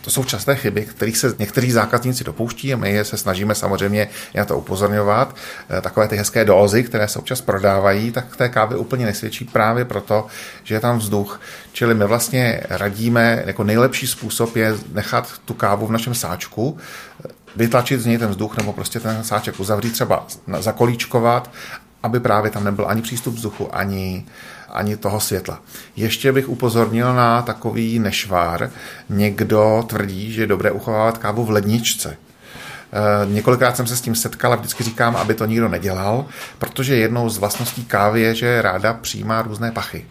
[0.00, 4.08] To jsou časté chyby, kterých se někteří zákazníci dopouští a my je se snažíme samozřejmě
[4.34, 5.36] na to upozorňovat.
[5.70, 9.84] Eh, takové ty hezké dózy, které se občas prodávají, tak té kávy úplně nesvědčí právě
[9.84, 10.26] proto,
[10.64, 11.40] že je tam vzduch.
[11.72, 16.78] Čili my vlastně radíme, jako nejlepší způsob je nechat tu kávu v našem sáčku,
[17.56, 20.26] vytlačit z něj ten vzduch nebo prostě ten sáček uzavřít, třeba
[20.58, 21.50] zakolíčkovat
[22.04, 24.26] aby právě tam nebyl ani přístup vzduchu, ani,
[24.68, 25.60] ani toho světla.
[25.96, 28.70] Ještě bych upozornil na takový nešvár.
[29.08, 32.16] Někdo tvrdí, že je dobré uchovávat kávu v ledničce.
[32.16, 32.16] E,
[33.26, 36.26] několikrát jsem se s tím setkal a vždycky říkám, aby to nikdo nedělal,
[36.58, 40.04] protože jednou z vlastností kávy je, že ráda přijímá různé pachy.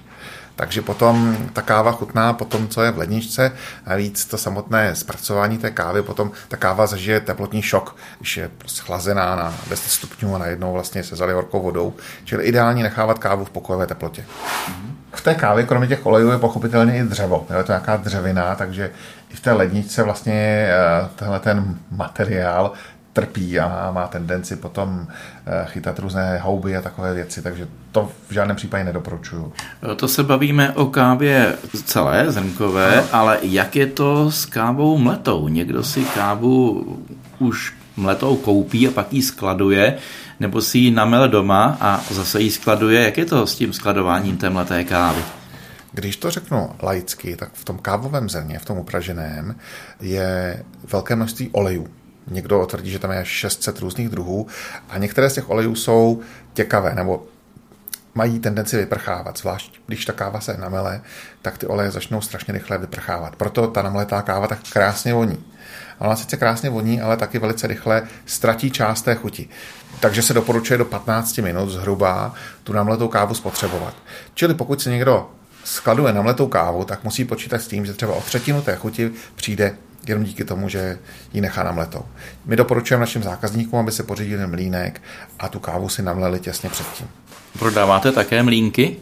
[0.56, 3.52] Takže potom ta káva chutná po tom, co je v ledničce.
[3.88, 9.36] Navíc to samotné zpracování té kávy, potom ta káva zažije teplotní šok, když je chlazená
[9.36, 11.94] na 10 stupňů a najednou vlastně se zalije horkou vodou.
[12.24, 14.26] Čili ideální nechávat kávu v pokojové teplotě.
[15.14, 17.48] V té kávě, kromě těch olejů, je pochopitelně i dřevo.
[17.58, 18.92] Je to nějaká dřevina, takže
[19.30, 22.72] i v té ledničce vlastně eh, tenhle ten materiál
[23.14, 25.08] trpí a má tendenci potom
[25.46, 29.54] eh, chytat různé houby a takové věci, takže to v žádném případě nedoporučuju.
[29.96, 31.56] To se bavíme o kávě
[31.86, 33.04] celé, zrnkové, no.
[33.12, 35.48] ale jak je to s kávou mletou?
[35.48, 36.86] Někdo si kávu
[37.40, 39.98] už mletou koupí a pak ji skladuje,
[40.40, 43.02] nebo si ji namele doma a zase ji skladuje.
[43.02, 45.22] Jak je to s tím skladováním té mleté kávy?
[45.92, 49.56] Když to řeknu laicky, tak v tom kávovém zrně, v tom upraženém,
[50.02, 51.88] je velké množství olejů.
[52.28, 54.48] Někdo tvrdí, že tam je 600 různých druhů
[54.90, 56.22] a některé z těch olejů jsou
[56.54, 57.28] těkavé nebo
[58.16, 61.02] mají tendenci vyprchávat, zvlášť když ta káva se namele,
[61.42, 63.36] tak ty oleje začnou strašně rychle vyprchávat.
[63.36, 65.46] Proto ta namletá káva tak krásně voní.
[66.00, 69.50] Ona sice krásně voní, ale taky velice rychle ztratí část té chuti.
[70.00, 73.96] Takže se doporučuje do 15 minut zhruba tu namletou kávu spotřebovat.
[74.34, 75.32] Čili pokud se někdo
[75.64, 79.76] skladuje namletou kávu, tak musí počítat s tím, že třeba o třetinu té chuti přijde
[80.08, 81.00] jenom díky tomu, že
[81.34, 82.06] ji nechá namletou.
[82.46, 85.02] My doporučujeme našim zákazníkům, aby se pořídili mlínek
[85.40, 87.08] a tu kávu si namleli těsně předtím.
[87.60, 88.98] Prodáváte také mlínky?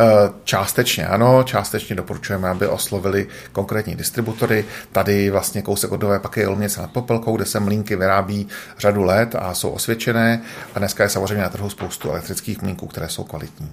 [0.00, 4.64] Eh, částečně ano, částečně doporučujeme, aby oslovili konkrétní distributory.
[4.92, 8.48] Tady vlastně kousek od Nové paky je Olměc nad Popelkou, kde se mlínky vyrábí
[8.78, 10.42] řadu let a jsou osvědčené.
[10.74, 13.72] A dneska je samozřejmě na trhu spoustu elektrických mlínků, které jsou kvalitní.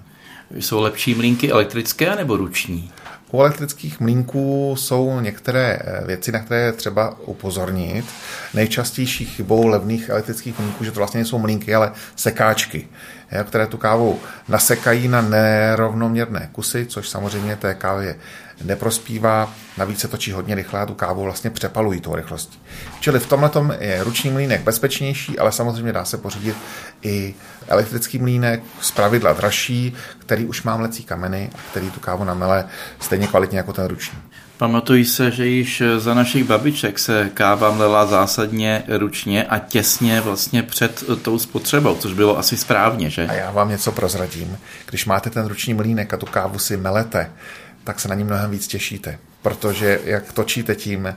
[0.51, 2.91] Jsou lepší mlínky elektrické nebo ruční?
[3.31, 8.05] U elektrických mlínků jsou některé eh, věci, na které je třeba upozornit.
[8.53, 12.87] Nejčastější chybou levných elektrických mlínků, že to vlastně nejsou mlínky, ale sekáčky,
[13.43, 14.19] které tu kávu
[14.49, 18.15] nasekají na nerovnoměrné kusy, což samozřejmě té kávě
[18.63, 22.59] neprospívá, navíc se točí hodně rychle a tu kávu vlastně přepalují tou rychlostí.
[22.99, 26.55] Čili v tomhle je ruční mlínek bezpečnější, ale samozřejmě dá se pořídit
[27.01, 27.35] i
[27.67, 32.65] elektrický mlínek, z pravidla dražší, který už má mlecí kameny a který tu kávu namele
[32.99, 34.17] stejně kvalitně jako ten ruční.
[34.57, 40.63] Pamatuji se, že již za našich babiček se káva mlela zásadně ručně a těsně vlastně
[40.63, 43.27] před tou spotřebou, což bylo asi správně, že?
[43.27, 44.57] A já vám něco prozradím.
[44.89, 47.31] Když máte ten ruční mlínek a tu kávu si melete,
[47.85, 49.19] tak se na ní mnohem víc těšíte.
[49.41, 51.15] Protože jak točíte tím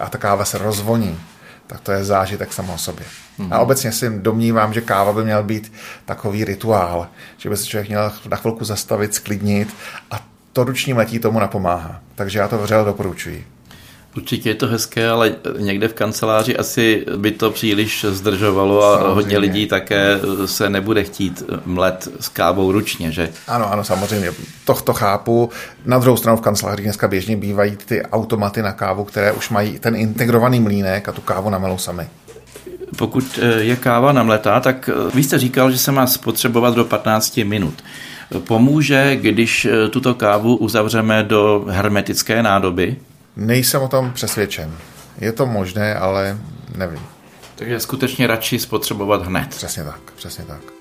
[0.00, 1.20] a ta káva se rozvoní,
[1.66, 3.06] tak to je zážitek samo o sobě.
[3.38, 3.48] Mm-hmm.
[3.54, 5.72] A obecně si domnívám, že káva by měl být
[6.04, 9.74] takový rituál, že by se člověk měl na chvilku zastavit, sklidnit
[10.10, 12.00] a to ruční letí tomu napomáhá.
[12.14, 13.46] Takže já to vřele doporučuji.
[14.16, 19.14] Určitě je to hezké, ale někde v kanceláři asi by to příliš zdržovalo a samozřejmě.
[19.14, 23.30] hodně lidí také se nebude chtít mlet s kávou ručně, že?
[23.48, 24.32] Ano, ano, samozřejmě.
[24.64, 25.50] To, to chápu.
[25.86, 29.78] Na druhou stranu v kanceláři dneska běžně bývají ty automaty na kávu, které už mají
[29.78, 32.08] ten integrovaný mlínek a tu kávu namelou sami.
[32.96, 36.84] Pokud eh, je káva namletá, tak eh, vy jste říkal, že se má spotřebovat do
[36.84, 37.84] 15 minut.
[38.38, 42.96] Pomůže, když eh, tuto kávu uzavřeme do hermetické nádoby?
[43.40, 44.76] Nejsem o tom přesvědčen.
[45.18, 46.38] Je to možné, ale
[46.76, 47.02] nevím.
[47.56, 49.48] Takže skutečně radši spotřebovat hned.
[49.48, 50.79] Přesně tak, přesně tak.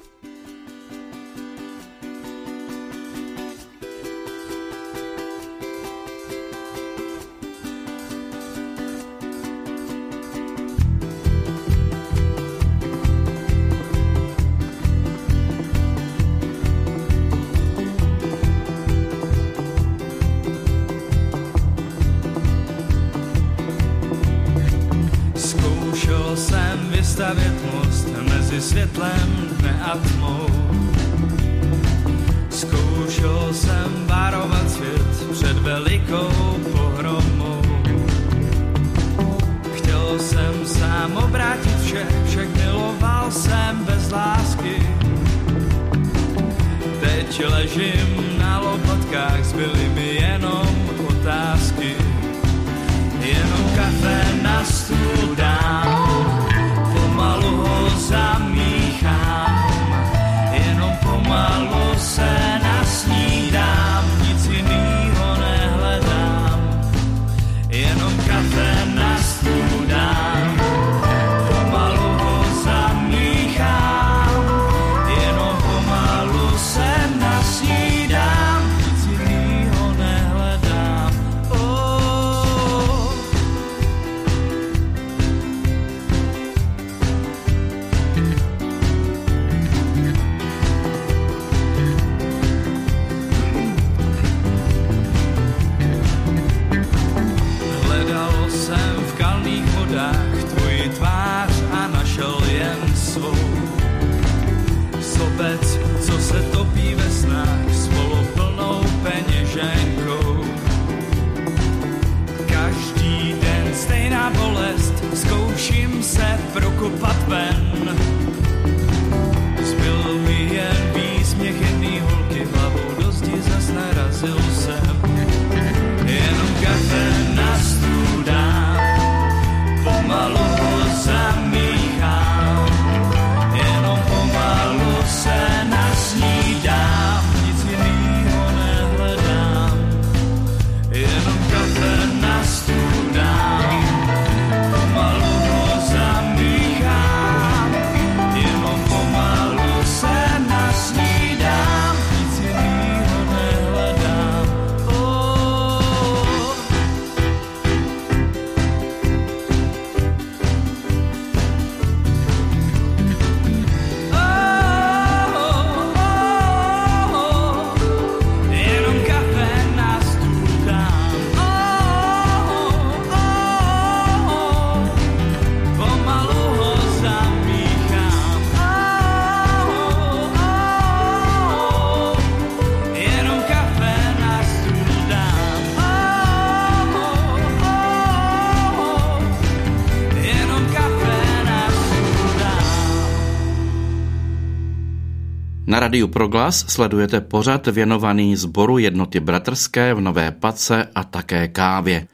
[195.89, 202.07] Na Radiu Proglas sledujete pořad věnovaný sboru jednoty bratrské v Nové Pace a také kávě.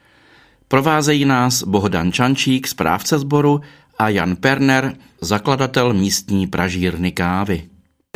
[0.68, 3.62] Provázejí nás Bohdan Čančík, správce sboru,
[4.00, 7.64] a Jan Perner, zakladatel místní pražírny kávy.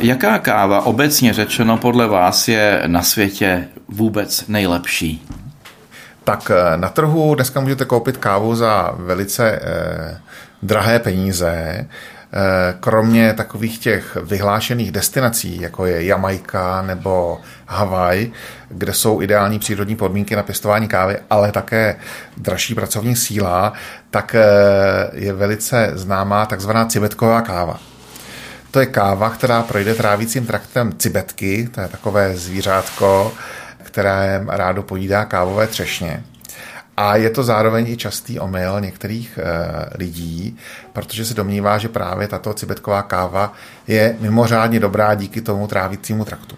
[0.02, 5.26] Jaká káva obecně řečeno podle vás je na světě vůbec nejlepší?
[6.24, 10.20] Tak eh, na trhu dneska můžete koupit kávu za velice eh,
[10.62, 11.50] drahé peníze.
[11.50, 11.88] Eh,
[12.80, 18.30] kromě takových těch vyhlášených destinací, jako je Jamaika nebo Havaj,
[18.68, 21.96] kde jsou ideální přírodní podmínky na pěstování kávy, ale také
[22.36, 23.72] dražší pracovní síla,
[24.10, 24.44] tak eh,
[25.12, 27.80] je velice známá takzvaná cibetková káva.
[28.70, 33.32] To je káva, která projde trávicím traktem cibetky, to je takové zvířátko,
[33.82, 36.22] které rádo pojídá kávové třešně.
[36.96, 40.56] A je to zároveň i častý omyl některých e, lidí,
[40.92, 43.52] protože se domnívá, že právě tato cibetková káva
[43.86, 46.56] je mimořádně dobrá díky tomu trávicímu traktu.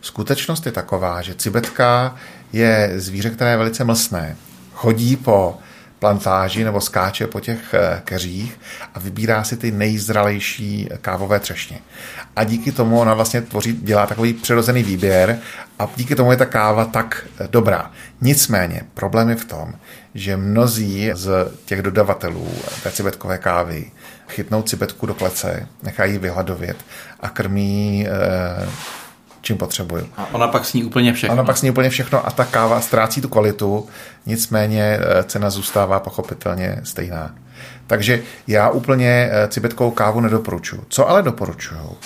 [0.00, 2.14] Skutečnost je taková, že cibetka
[2.52, 4.36] je zvíře, které je velice mlsné.
[4.72, 5.58] Chodí po
[6.04, 8.60] plantáži nebo skáče po těch eh, keřích
[8.94, 11.78] a vybírá si ty nejzralejší kávové třešně.
[12.36, 15.38] A díky tomu ona vlastně tvoří, dělá takový přirozený výběr
[15.78, 17.90] a díky tomu je ta káva tak eh, dobrá.
[18.20, 19.72] Nicméně problém je v tom,
[20.14, 21.30] že mnozí z
[21.64, 22.48] těch dodavatelů
[22.82, 23.90] té cibetkové kávy
[24.28, 26.76] chytnou cibetku do klece, nechají vyhladovět
[27.20, 28.68] a krmí eh,
[29.44, 30.08] čím potřebuju.
[30.16, 31.34] A ona pak sní úplně všechno.
[31.34, 33.86] Ona pak sní úplně všechno a ta káva ztrácí tu kvalitu,
[34.26, 37.34] nicméně eh, cena zůstává pochopitelně stejná.
[37.86, 40.84] Takže já úplně eh, cibetkovou kávu nedoporučuju.
[40.88, 41.96] Co ale doporučuju,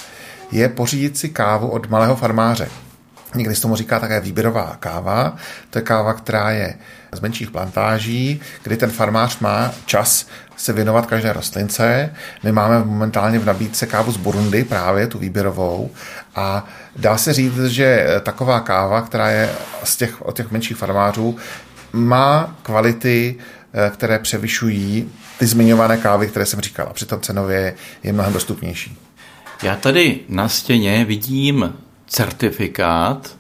[0.52, 2.68] je pořídit si kávu od malého farmáře.
[3.34, 5.36] Někdy se tomu říká také výběrová káva.
[5.70, 6.74] To je káva, která je
[7.12, 10.26] z menších plantáží, kdy ten farmář má čas
[10.56, 12.14] se věnovat každé rostlince.
[12.42, 15.90] My máme momentálně v nabídce kávu z Burundi, právě tu výběrovou.
[16.36, 16.66] A
[16.98, 19.50] dá se říct, že taková káva, která je
[19.84, 21.36] z těch, od těch menších farmářů,
[21.92, 23.36] má kvality
[23.72, 26.86] eh, které převyšují ty zmiňované kávy, které jsem říkal.
[26.90, 28.98] A přitom cenově je mnohem dostupnější.
[29.62, 31.74] Já tady na stěně vidím
[32.06, 33.36] certifikát,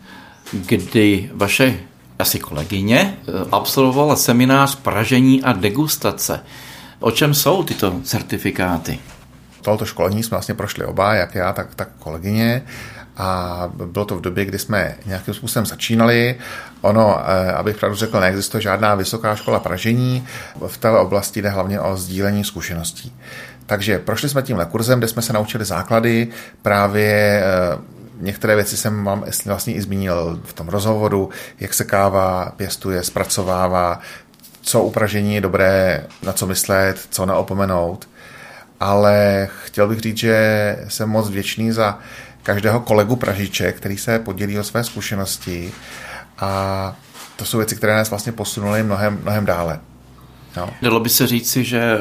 [0.52, 1.78] kdy vaše
[2.18, 6.40] asi kolegyně eh, absolvovala seminář pražení a degustace.
[7.00, 8.98] O čem jsou tyto certifikáty?
[9.62, 12.62] Tohoto školení jsme vlastně prošli oba, jak já, tak, tak kolegyně.
[13.18, 16.36] A bylo to v době, kdy jsme nějakým způsobem začínali.
[16.80, 20.26] Ono, eh, abych pravdu řekl, neexistuje žádná vysoká škola pražení.
[20.66, 23.12] V té oblasti jde hlavně o sdílení zkušeností.
[23.66, 26.28] Takže prošli jsme tímhle kurzem, kde jsme se naučili základy,
[26.62, 27.78] právě eh,
[28.20, 34.00] některé věci jsem vám vlastně i zmínil v tom rozhovoru, jak se káva pěstuje, zpracovává,
[34.62, 38.08] co upražení je dobré, na co myslet, co neopomenout.
[38.80, 41.98] Ale chtěl bych říct, že jsem moc vděčný za
[42.48, 45.72] každého kolegu pražiče, který se podělí o své zkušenosti
[46.38, 46.96] a
[47.36, 49.80] to jsou věci, které nás vlastně posunuly mnohem, mnohem dále.
[50.56, 50.70] No.
[50.82, 51.98] Dalo by se říci, že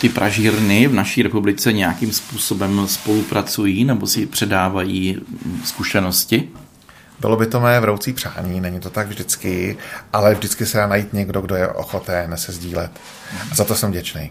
[0.00, 5.20] ty pražírny v naší republice nějakým způsobem spolupracují nebo si předávají
[5.64, 6.48] zkušenosti?
[7.20, 9.76] Bylo by to mé vroucí přání, není to tak vždycky,
[10.12, 12.90] ale vždycky se dá najít někdo, kdo je ochoten se sdílet.
[13.52, 14.30] A za to jsem vděčný.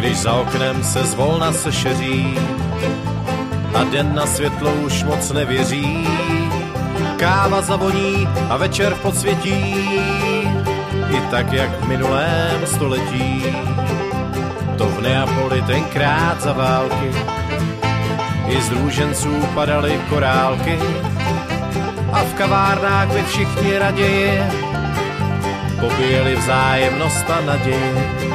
[0.00, 2.38] Když za oknem se zvolna se šeří
[3.74, 6.08] a den na světlo už moc nevěří,
[7.16, 9.74] káva zavoní a večer podsvětí,
[11.10, 13.44] i tak jak v minulém století.
[14.78, 17.12] To v Neapoli tenkrát za války,
[18.48, 20.78] i z růženců padaly korálky
[22.12, 24.42] a v kavárnách by všichni raději
[25.80, 28.30] pobíjeli vzájemnost a naději.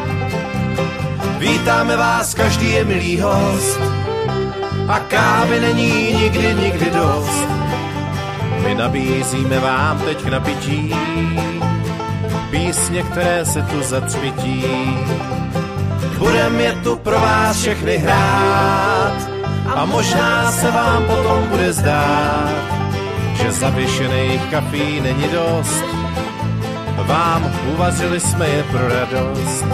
[1.40, 3.80] Vítáme vás, každý je milý host
[4.88, 7.48] a kávy není nikdy, nikdy dost.
[8.64, 10.96] My nabízíme vám teď k napití
[12.52, 14.64] písně, které se tu zacvití.
[16.18, 19.14] Budem je tu pro vás všechny hrát
[19.76, 22.54] a možná se vám potom bude zdát,
[23.42, 25.84] že zavěšených kafí není dost.
[26.98, 29.66] Vám uvařili jsme je pro radost.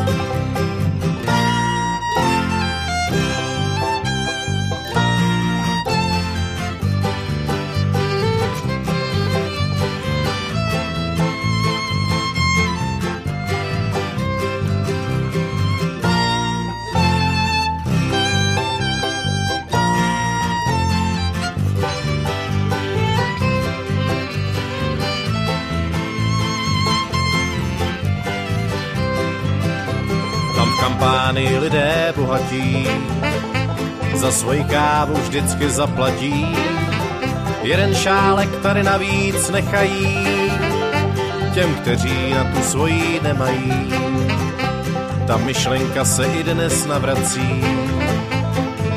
[31.31, 32.87] Kampány lidé bohatí,
[34.15, 36.45] za svoji kávu vždycky zaplatí.
[37.63, 40.27] Jeden šálek tady navíc nechají,
[41.53, 43.93] těm, kteří na tu svoji nemají.
[45.27, 47.63] Ta myšlenka se i dnes navrací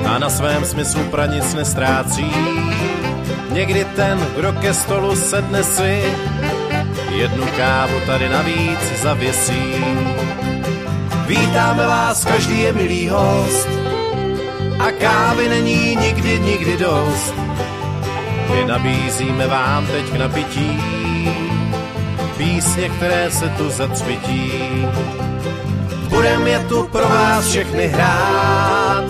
[0.07, 2.31] a na svém smyslu pranic nestrácí.
[3.51, 6.03] Někdy ten, kdo ke stolu sedne si,
[7.11, 9.75] jednu kávu tady navíc zavěsí.
[11.27, 13.69] Vítáme vás, každý je milý host
[14.79, 17.35] a kávy není nikdy, nikdy dost.
[18.51, 20.81] My nabízíme vám teď k napití
[22.37, 24.53] písně, které se tu zacvití.
[26.09, 29.05] Budem je tu pro vás všechny hrát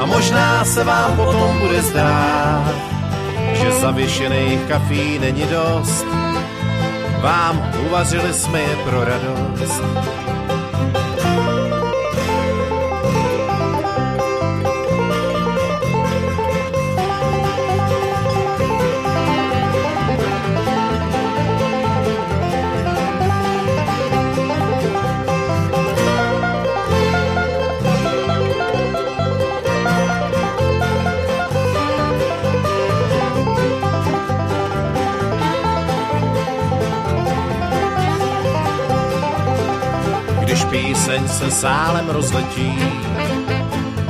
[0.00, 2.74] a možná se vám potom bude zdát,
[3.52, 6.06] že zavěšených kafí není dost.
[7.20, 10.25] Vám uvařili jsme je pro radost.
[40.96, 42.72] Píseň se sálem rozletí,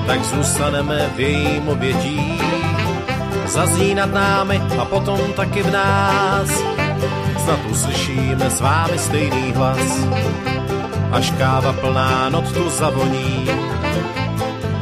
[0.06, 2.40] tak zůstaneme v jejím obětí.
[3.46, 6.48] Zazní nad námi a potom taky v nás,
[7.44, 10.06] snad uslyšíme s vámi stejný hlas.
[11.12, 13.50] Až káva plná not tu zavoní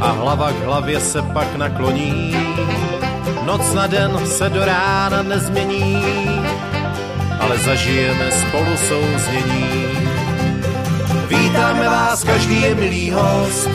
[0.00, 2.36] a hlava k hlavě se pak nakloní.
[3.46, 6.04] Noc na den se do rána nezmění,
[7.40, 9.83] ale zažijeme spolu souznění.
[11.54, 13.70] Vítáme vás, každý je milý host.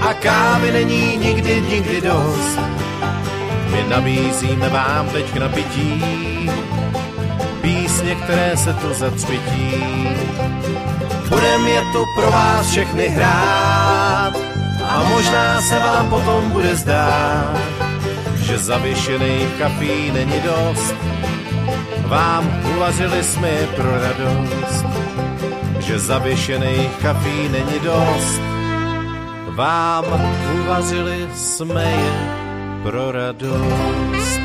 [0.00, 2.58] A kávy není nikdy, nikdy dost.
[3.70, 6.04] My nabízíme vám teď k napití
[7.60, 9.72] písně, které se tu zacvití.
[11.28, 14.32] Budem je tu pro vás všechny hrát
[14.88, 17.56] a možná se vám potom bude zdát,
[18.36, 20.94] že zavěšený kafí není dost.
[22.06, 24.95] Vám uvařili jsme pro radost,
[25.86, 28.40] že zavěšený kafí není dost.
[29.54, 30.04] Vám
[30.60, 32.12] uvařili jsme je
[32.82, 34.40] pro radost.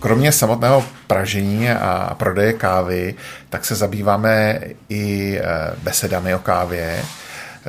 [0.00, 3.14] Kromě samotného pražení a prodeje kávy,
[3.50, 5.44] tak se zabýváme i eh,
[5.82, 7.04] besedami o kávě.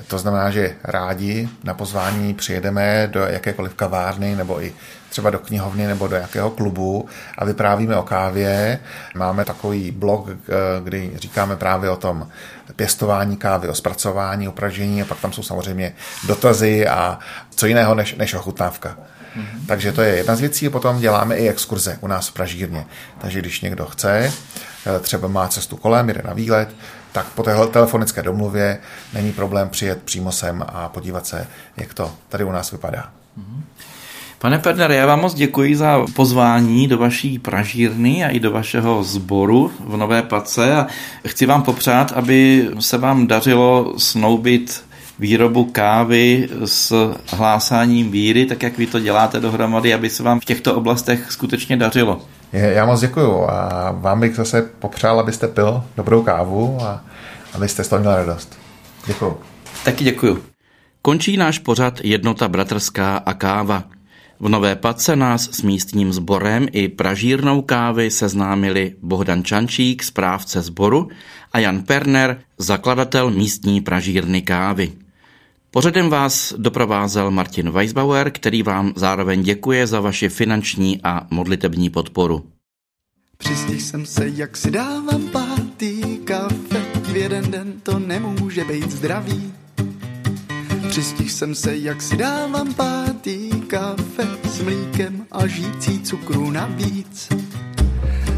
[0.07, 4.73] To znamená, že rádi na pozvání přijedeme do jakékoliv kavárny nebo i
[5.15, 7.07] třeba do knihovny nebo do jakého klubu
[7.37, 8.79] a vyprávíme o kávě.
[9.15, 10.53] Máme takový blog, eh,
[10.83, 12.27] kdy říkáme právě o tom
[12.75, 15.95] pěstování kávy, o zpracování, o pražení a pak tam jsou samozřejmě
[16.27, 17.19] dotazy a
[17.55, 18.89] co jiného než, než ochutnávka.
[18.89, 19.65] Mm-hmm.
[19.67, 20.69] Takže to je jedna z věcí.
[20.69, 22.85] Potom děláme i exkurze u nás v Pražírně.
[23.17, 24.33] Takže když někdo chce,
[24.85, 26.69] eh, třeba má cestu kolem, jde na výlet,
[27.11, 28.79] tak po téhle telefonické domluvě
[29.13, 31.47] není problém přijet přímo sem a podívat se,
[31.77, 33.11] jak to tady u nás vypadá.
[33.39, 33.61] Mm-hmm.
[34.39, 39.03] Pane Perner, já vám moc děkuji za pozvání do vaší pražírny a i do vašeho
[39.03, 40.87] sboru v Nové Pace a
[41.27, 44.83] chci vám popřát, aby se vám dařilo snoubit
[45.19, 50.45] výrobu kávy s hlásáním víry, tak jak vy to děláte dohromady, aby se vám v
[50.45, 52.21] těchto oblastech skutečně dařilo.
[52.51, 57.03] Já moc děkuju a vám bych zase popřál, abyste pil dobrou kávu a
[57.53, 58.59] abyste z toho měl radost.
[59.07, 59.37] Děkuju.
[59.85, 60.43] Taky děkuju.
[61.01, 63.83] Končí náš pořad Jednota bratrská a káva.
[64.39, 71.09] V Nové Pace nás s místním sborem i pražírnou kávy seznámili Bohdan Čančík, správce sboru,
[71.53, 74.91] a Jan Perner, zakladatel místní pražírny kávy.
[75.71, 82.45] Pořadem vás doprovázel Martin Weisbauer, který vám zároveň děkuje za vaši finanční a modlitební podporu.
[83.37, 89.53] Přistihl jsem se, jak si dávám pátý kafe, v jeden den to nemůže být zdravý.
[90.95, 97.29] Přistihl jsem se, jak si dávám pátý kafe s mlíkem a žící cukru navíc.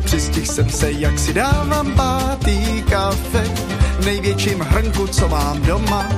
[0.03, 3.43] Přistihl jsem se, jak si dávám pátý kafe
[3.99, 6.10] v největším hrnku, co mám doma.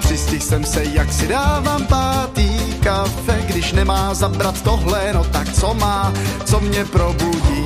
[0.00, 5.74] Přistihl jsem se, jak si dávám pátý kafe, když nemá zabrat tohle, no tak co
[5.74, 6.12] má,
[6.44, 7.64] co mě probudí,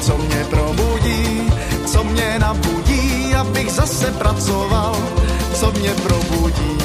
[0.00, 1.50] co mě probudí,
[1.86, 4.96] co mě nabudí, abych zase pracoval,
[5.62, 6.78] co mě probudí,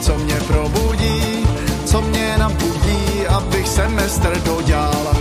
[0.00, 1.46] co mě probudí,
[1.84, 5.16] co mě nabudí, abych semestr dodělal.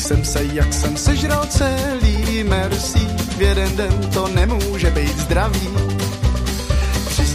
[0.00, 2.98] jsem se, jak jsem sežral celý merci,
[3.38, 5.68] v jeden den to nemůže být zdravý.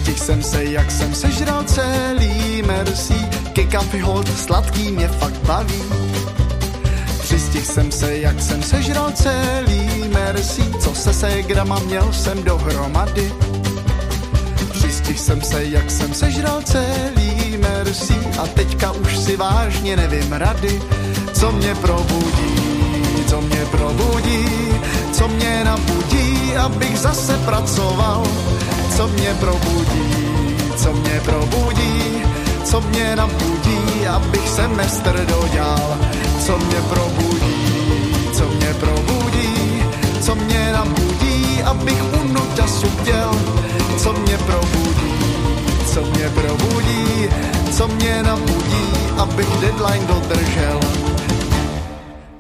[0.06, 3.14] Přistihl jsem se, jak jsem sežral celý merci,
[3.53, 5.82] ke kafi hold sladký mě fakt baví.
[7.22, 13.32] Přistihl jsem se, jak jsem sežral celý merci, co se se grama měl jsem dohromady.
[14.72, 20.82] Přistihl jsem se, jak jsem sežral celý merci a teďka už si vážně nevím rady,
[21.34, 22.76] co mě probudí
[23.28, 24.47] co mě probudí,
[25.12, 28.24] co mě nabudí, abych zase pracoval,
[28.98, 30.16] co mě probudí,
[30.76, 32.22] co mě probudí,
[32.64, 35.98] co mě nabudí, abych semestr dodělal,
[36.46, 37.56] co mě probudí,
[38.34, 39.84] co mě probudí,
[40.22, 43.32] co mě nabudí, abych u notasu děl,
[43.98, 45.14] co mě probudí,
[45.93, 47.30] co mě probudí,
[47.72, 48.88] co mě nabudí,
[49.18, 50.80] abych deadline dodržel.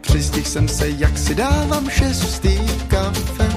[0.01, 3.54] Přistihl jsem se, jak si dávám šestý kafe.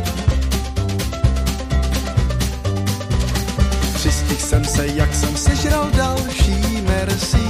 [4.49, 7.49] Jsem se, jak jsem sežral další merci.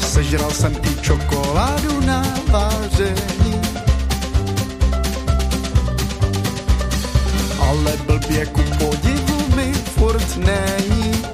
[0.00, 3.60] Sežral jsem i čokoládu na vaření.
[7.60, 11.24] Ale blbě ku podivu mi furt není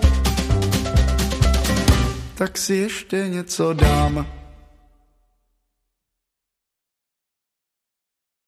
[2.35, 4.40] tak si ještě něco dám.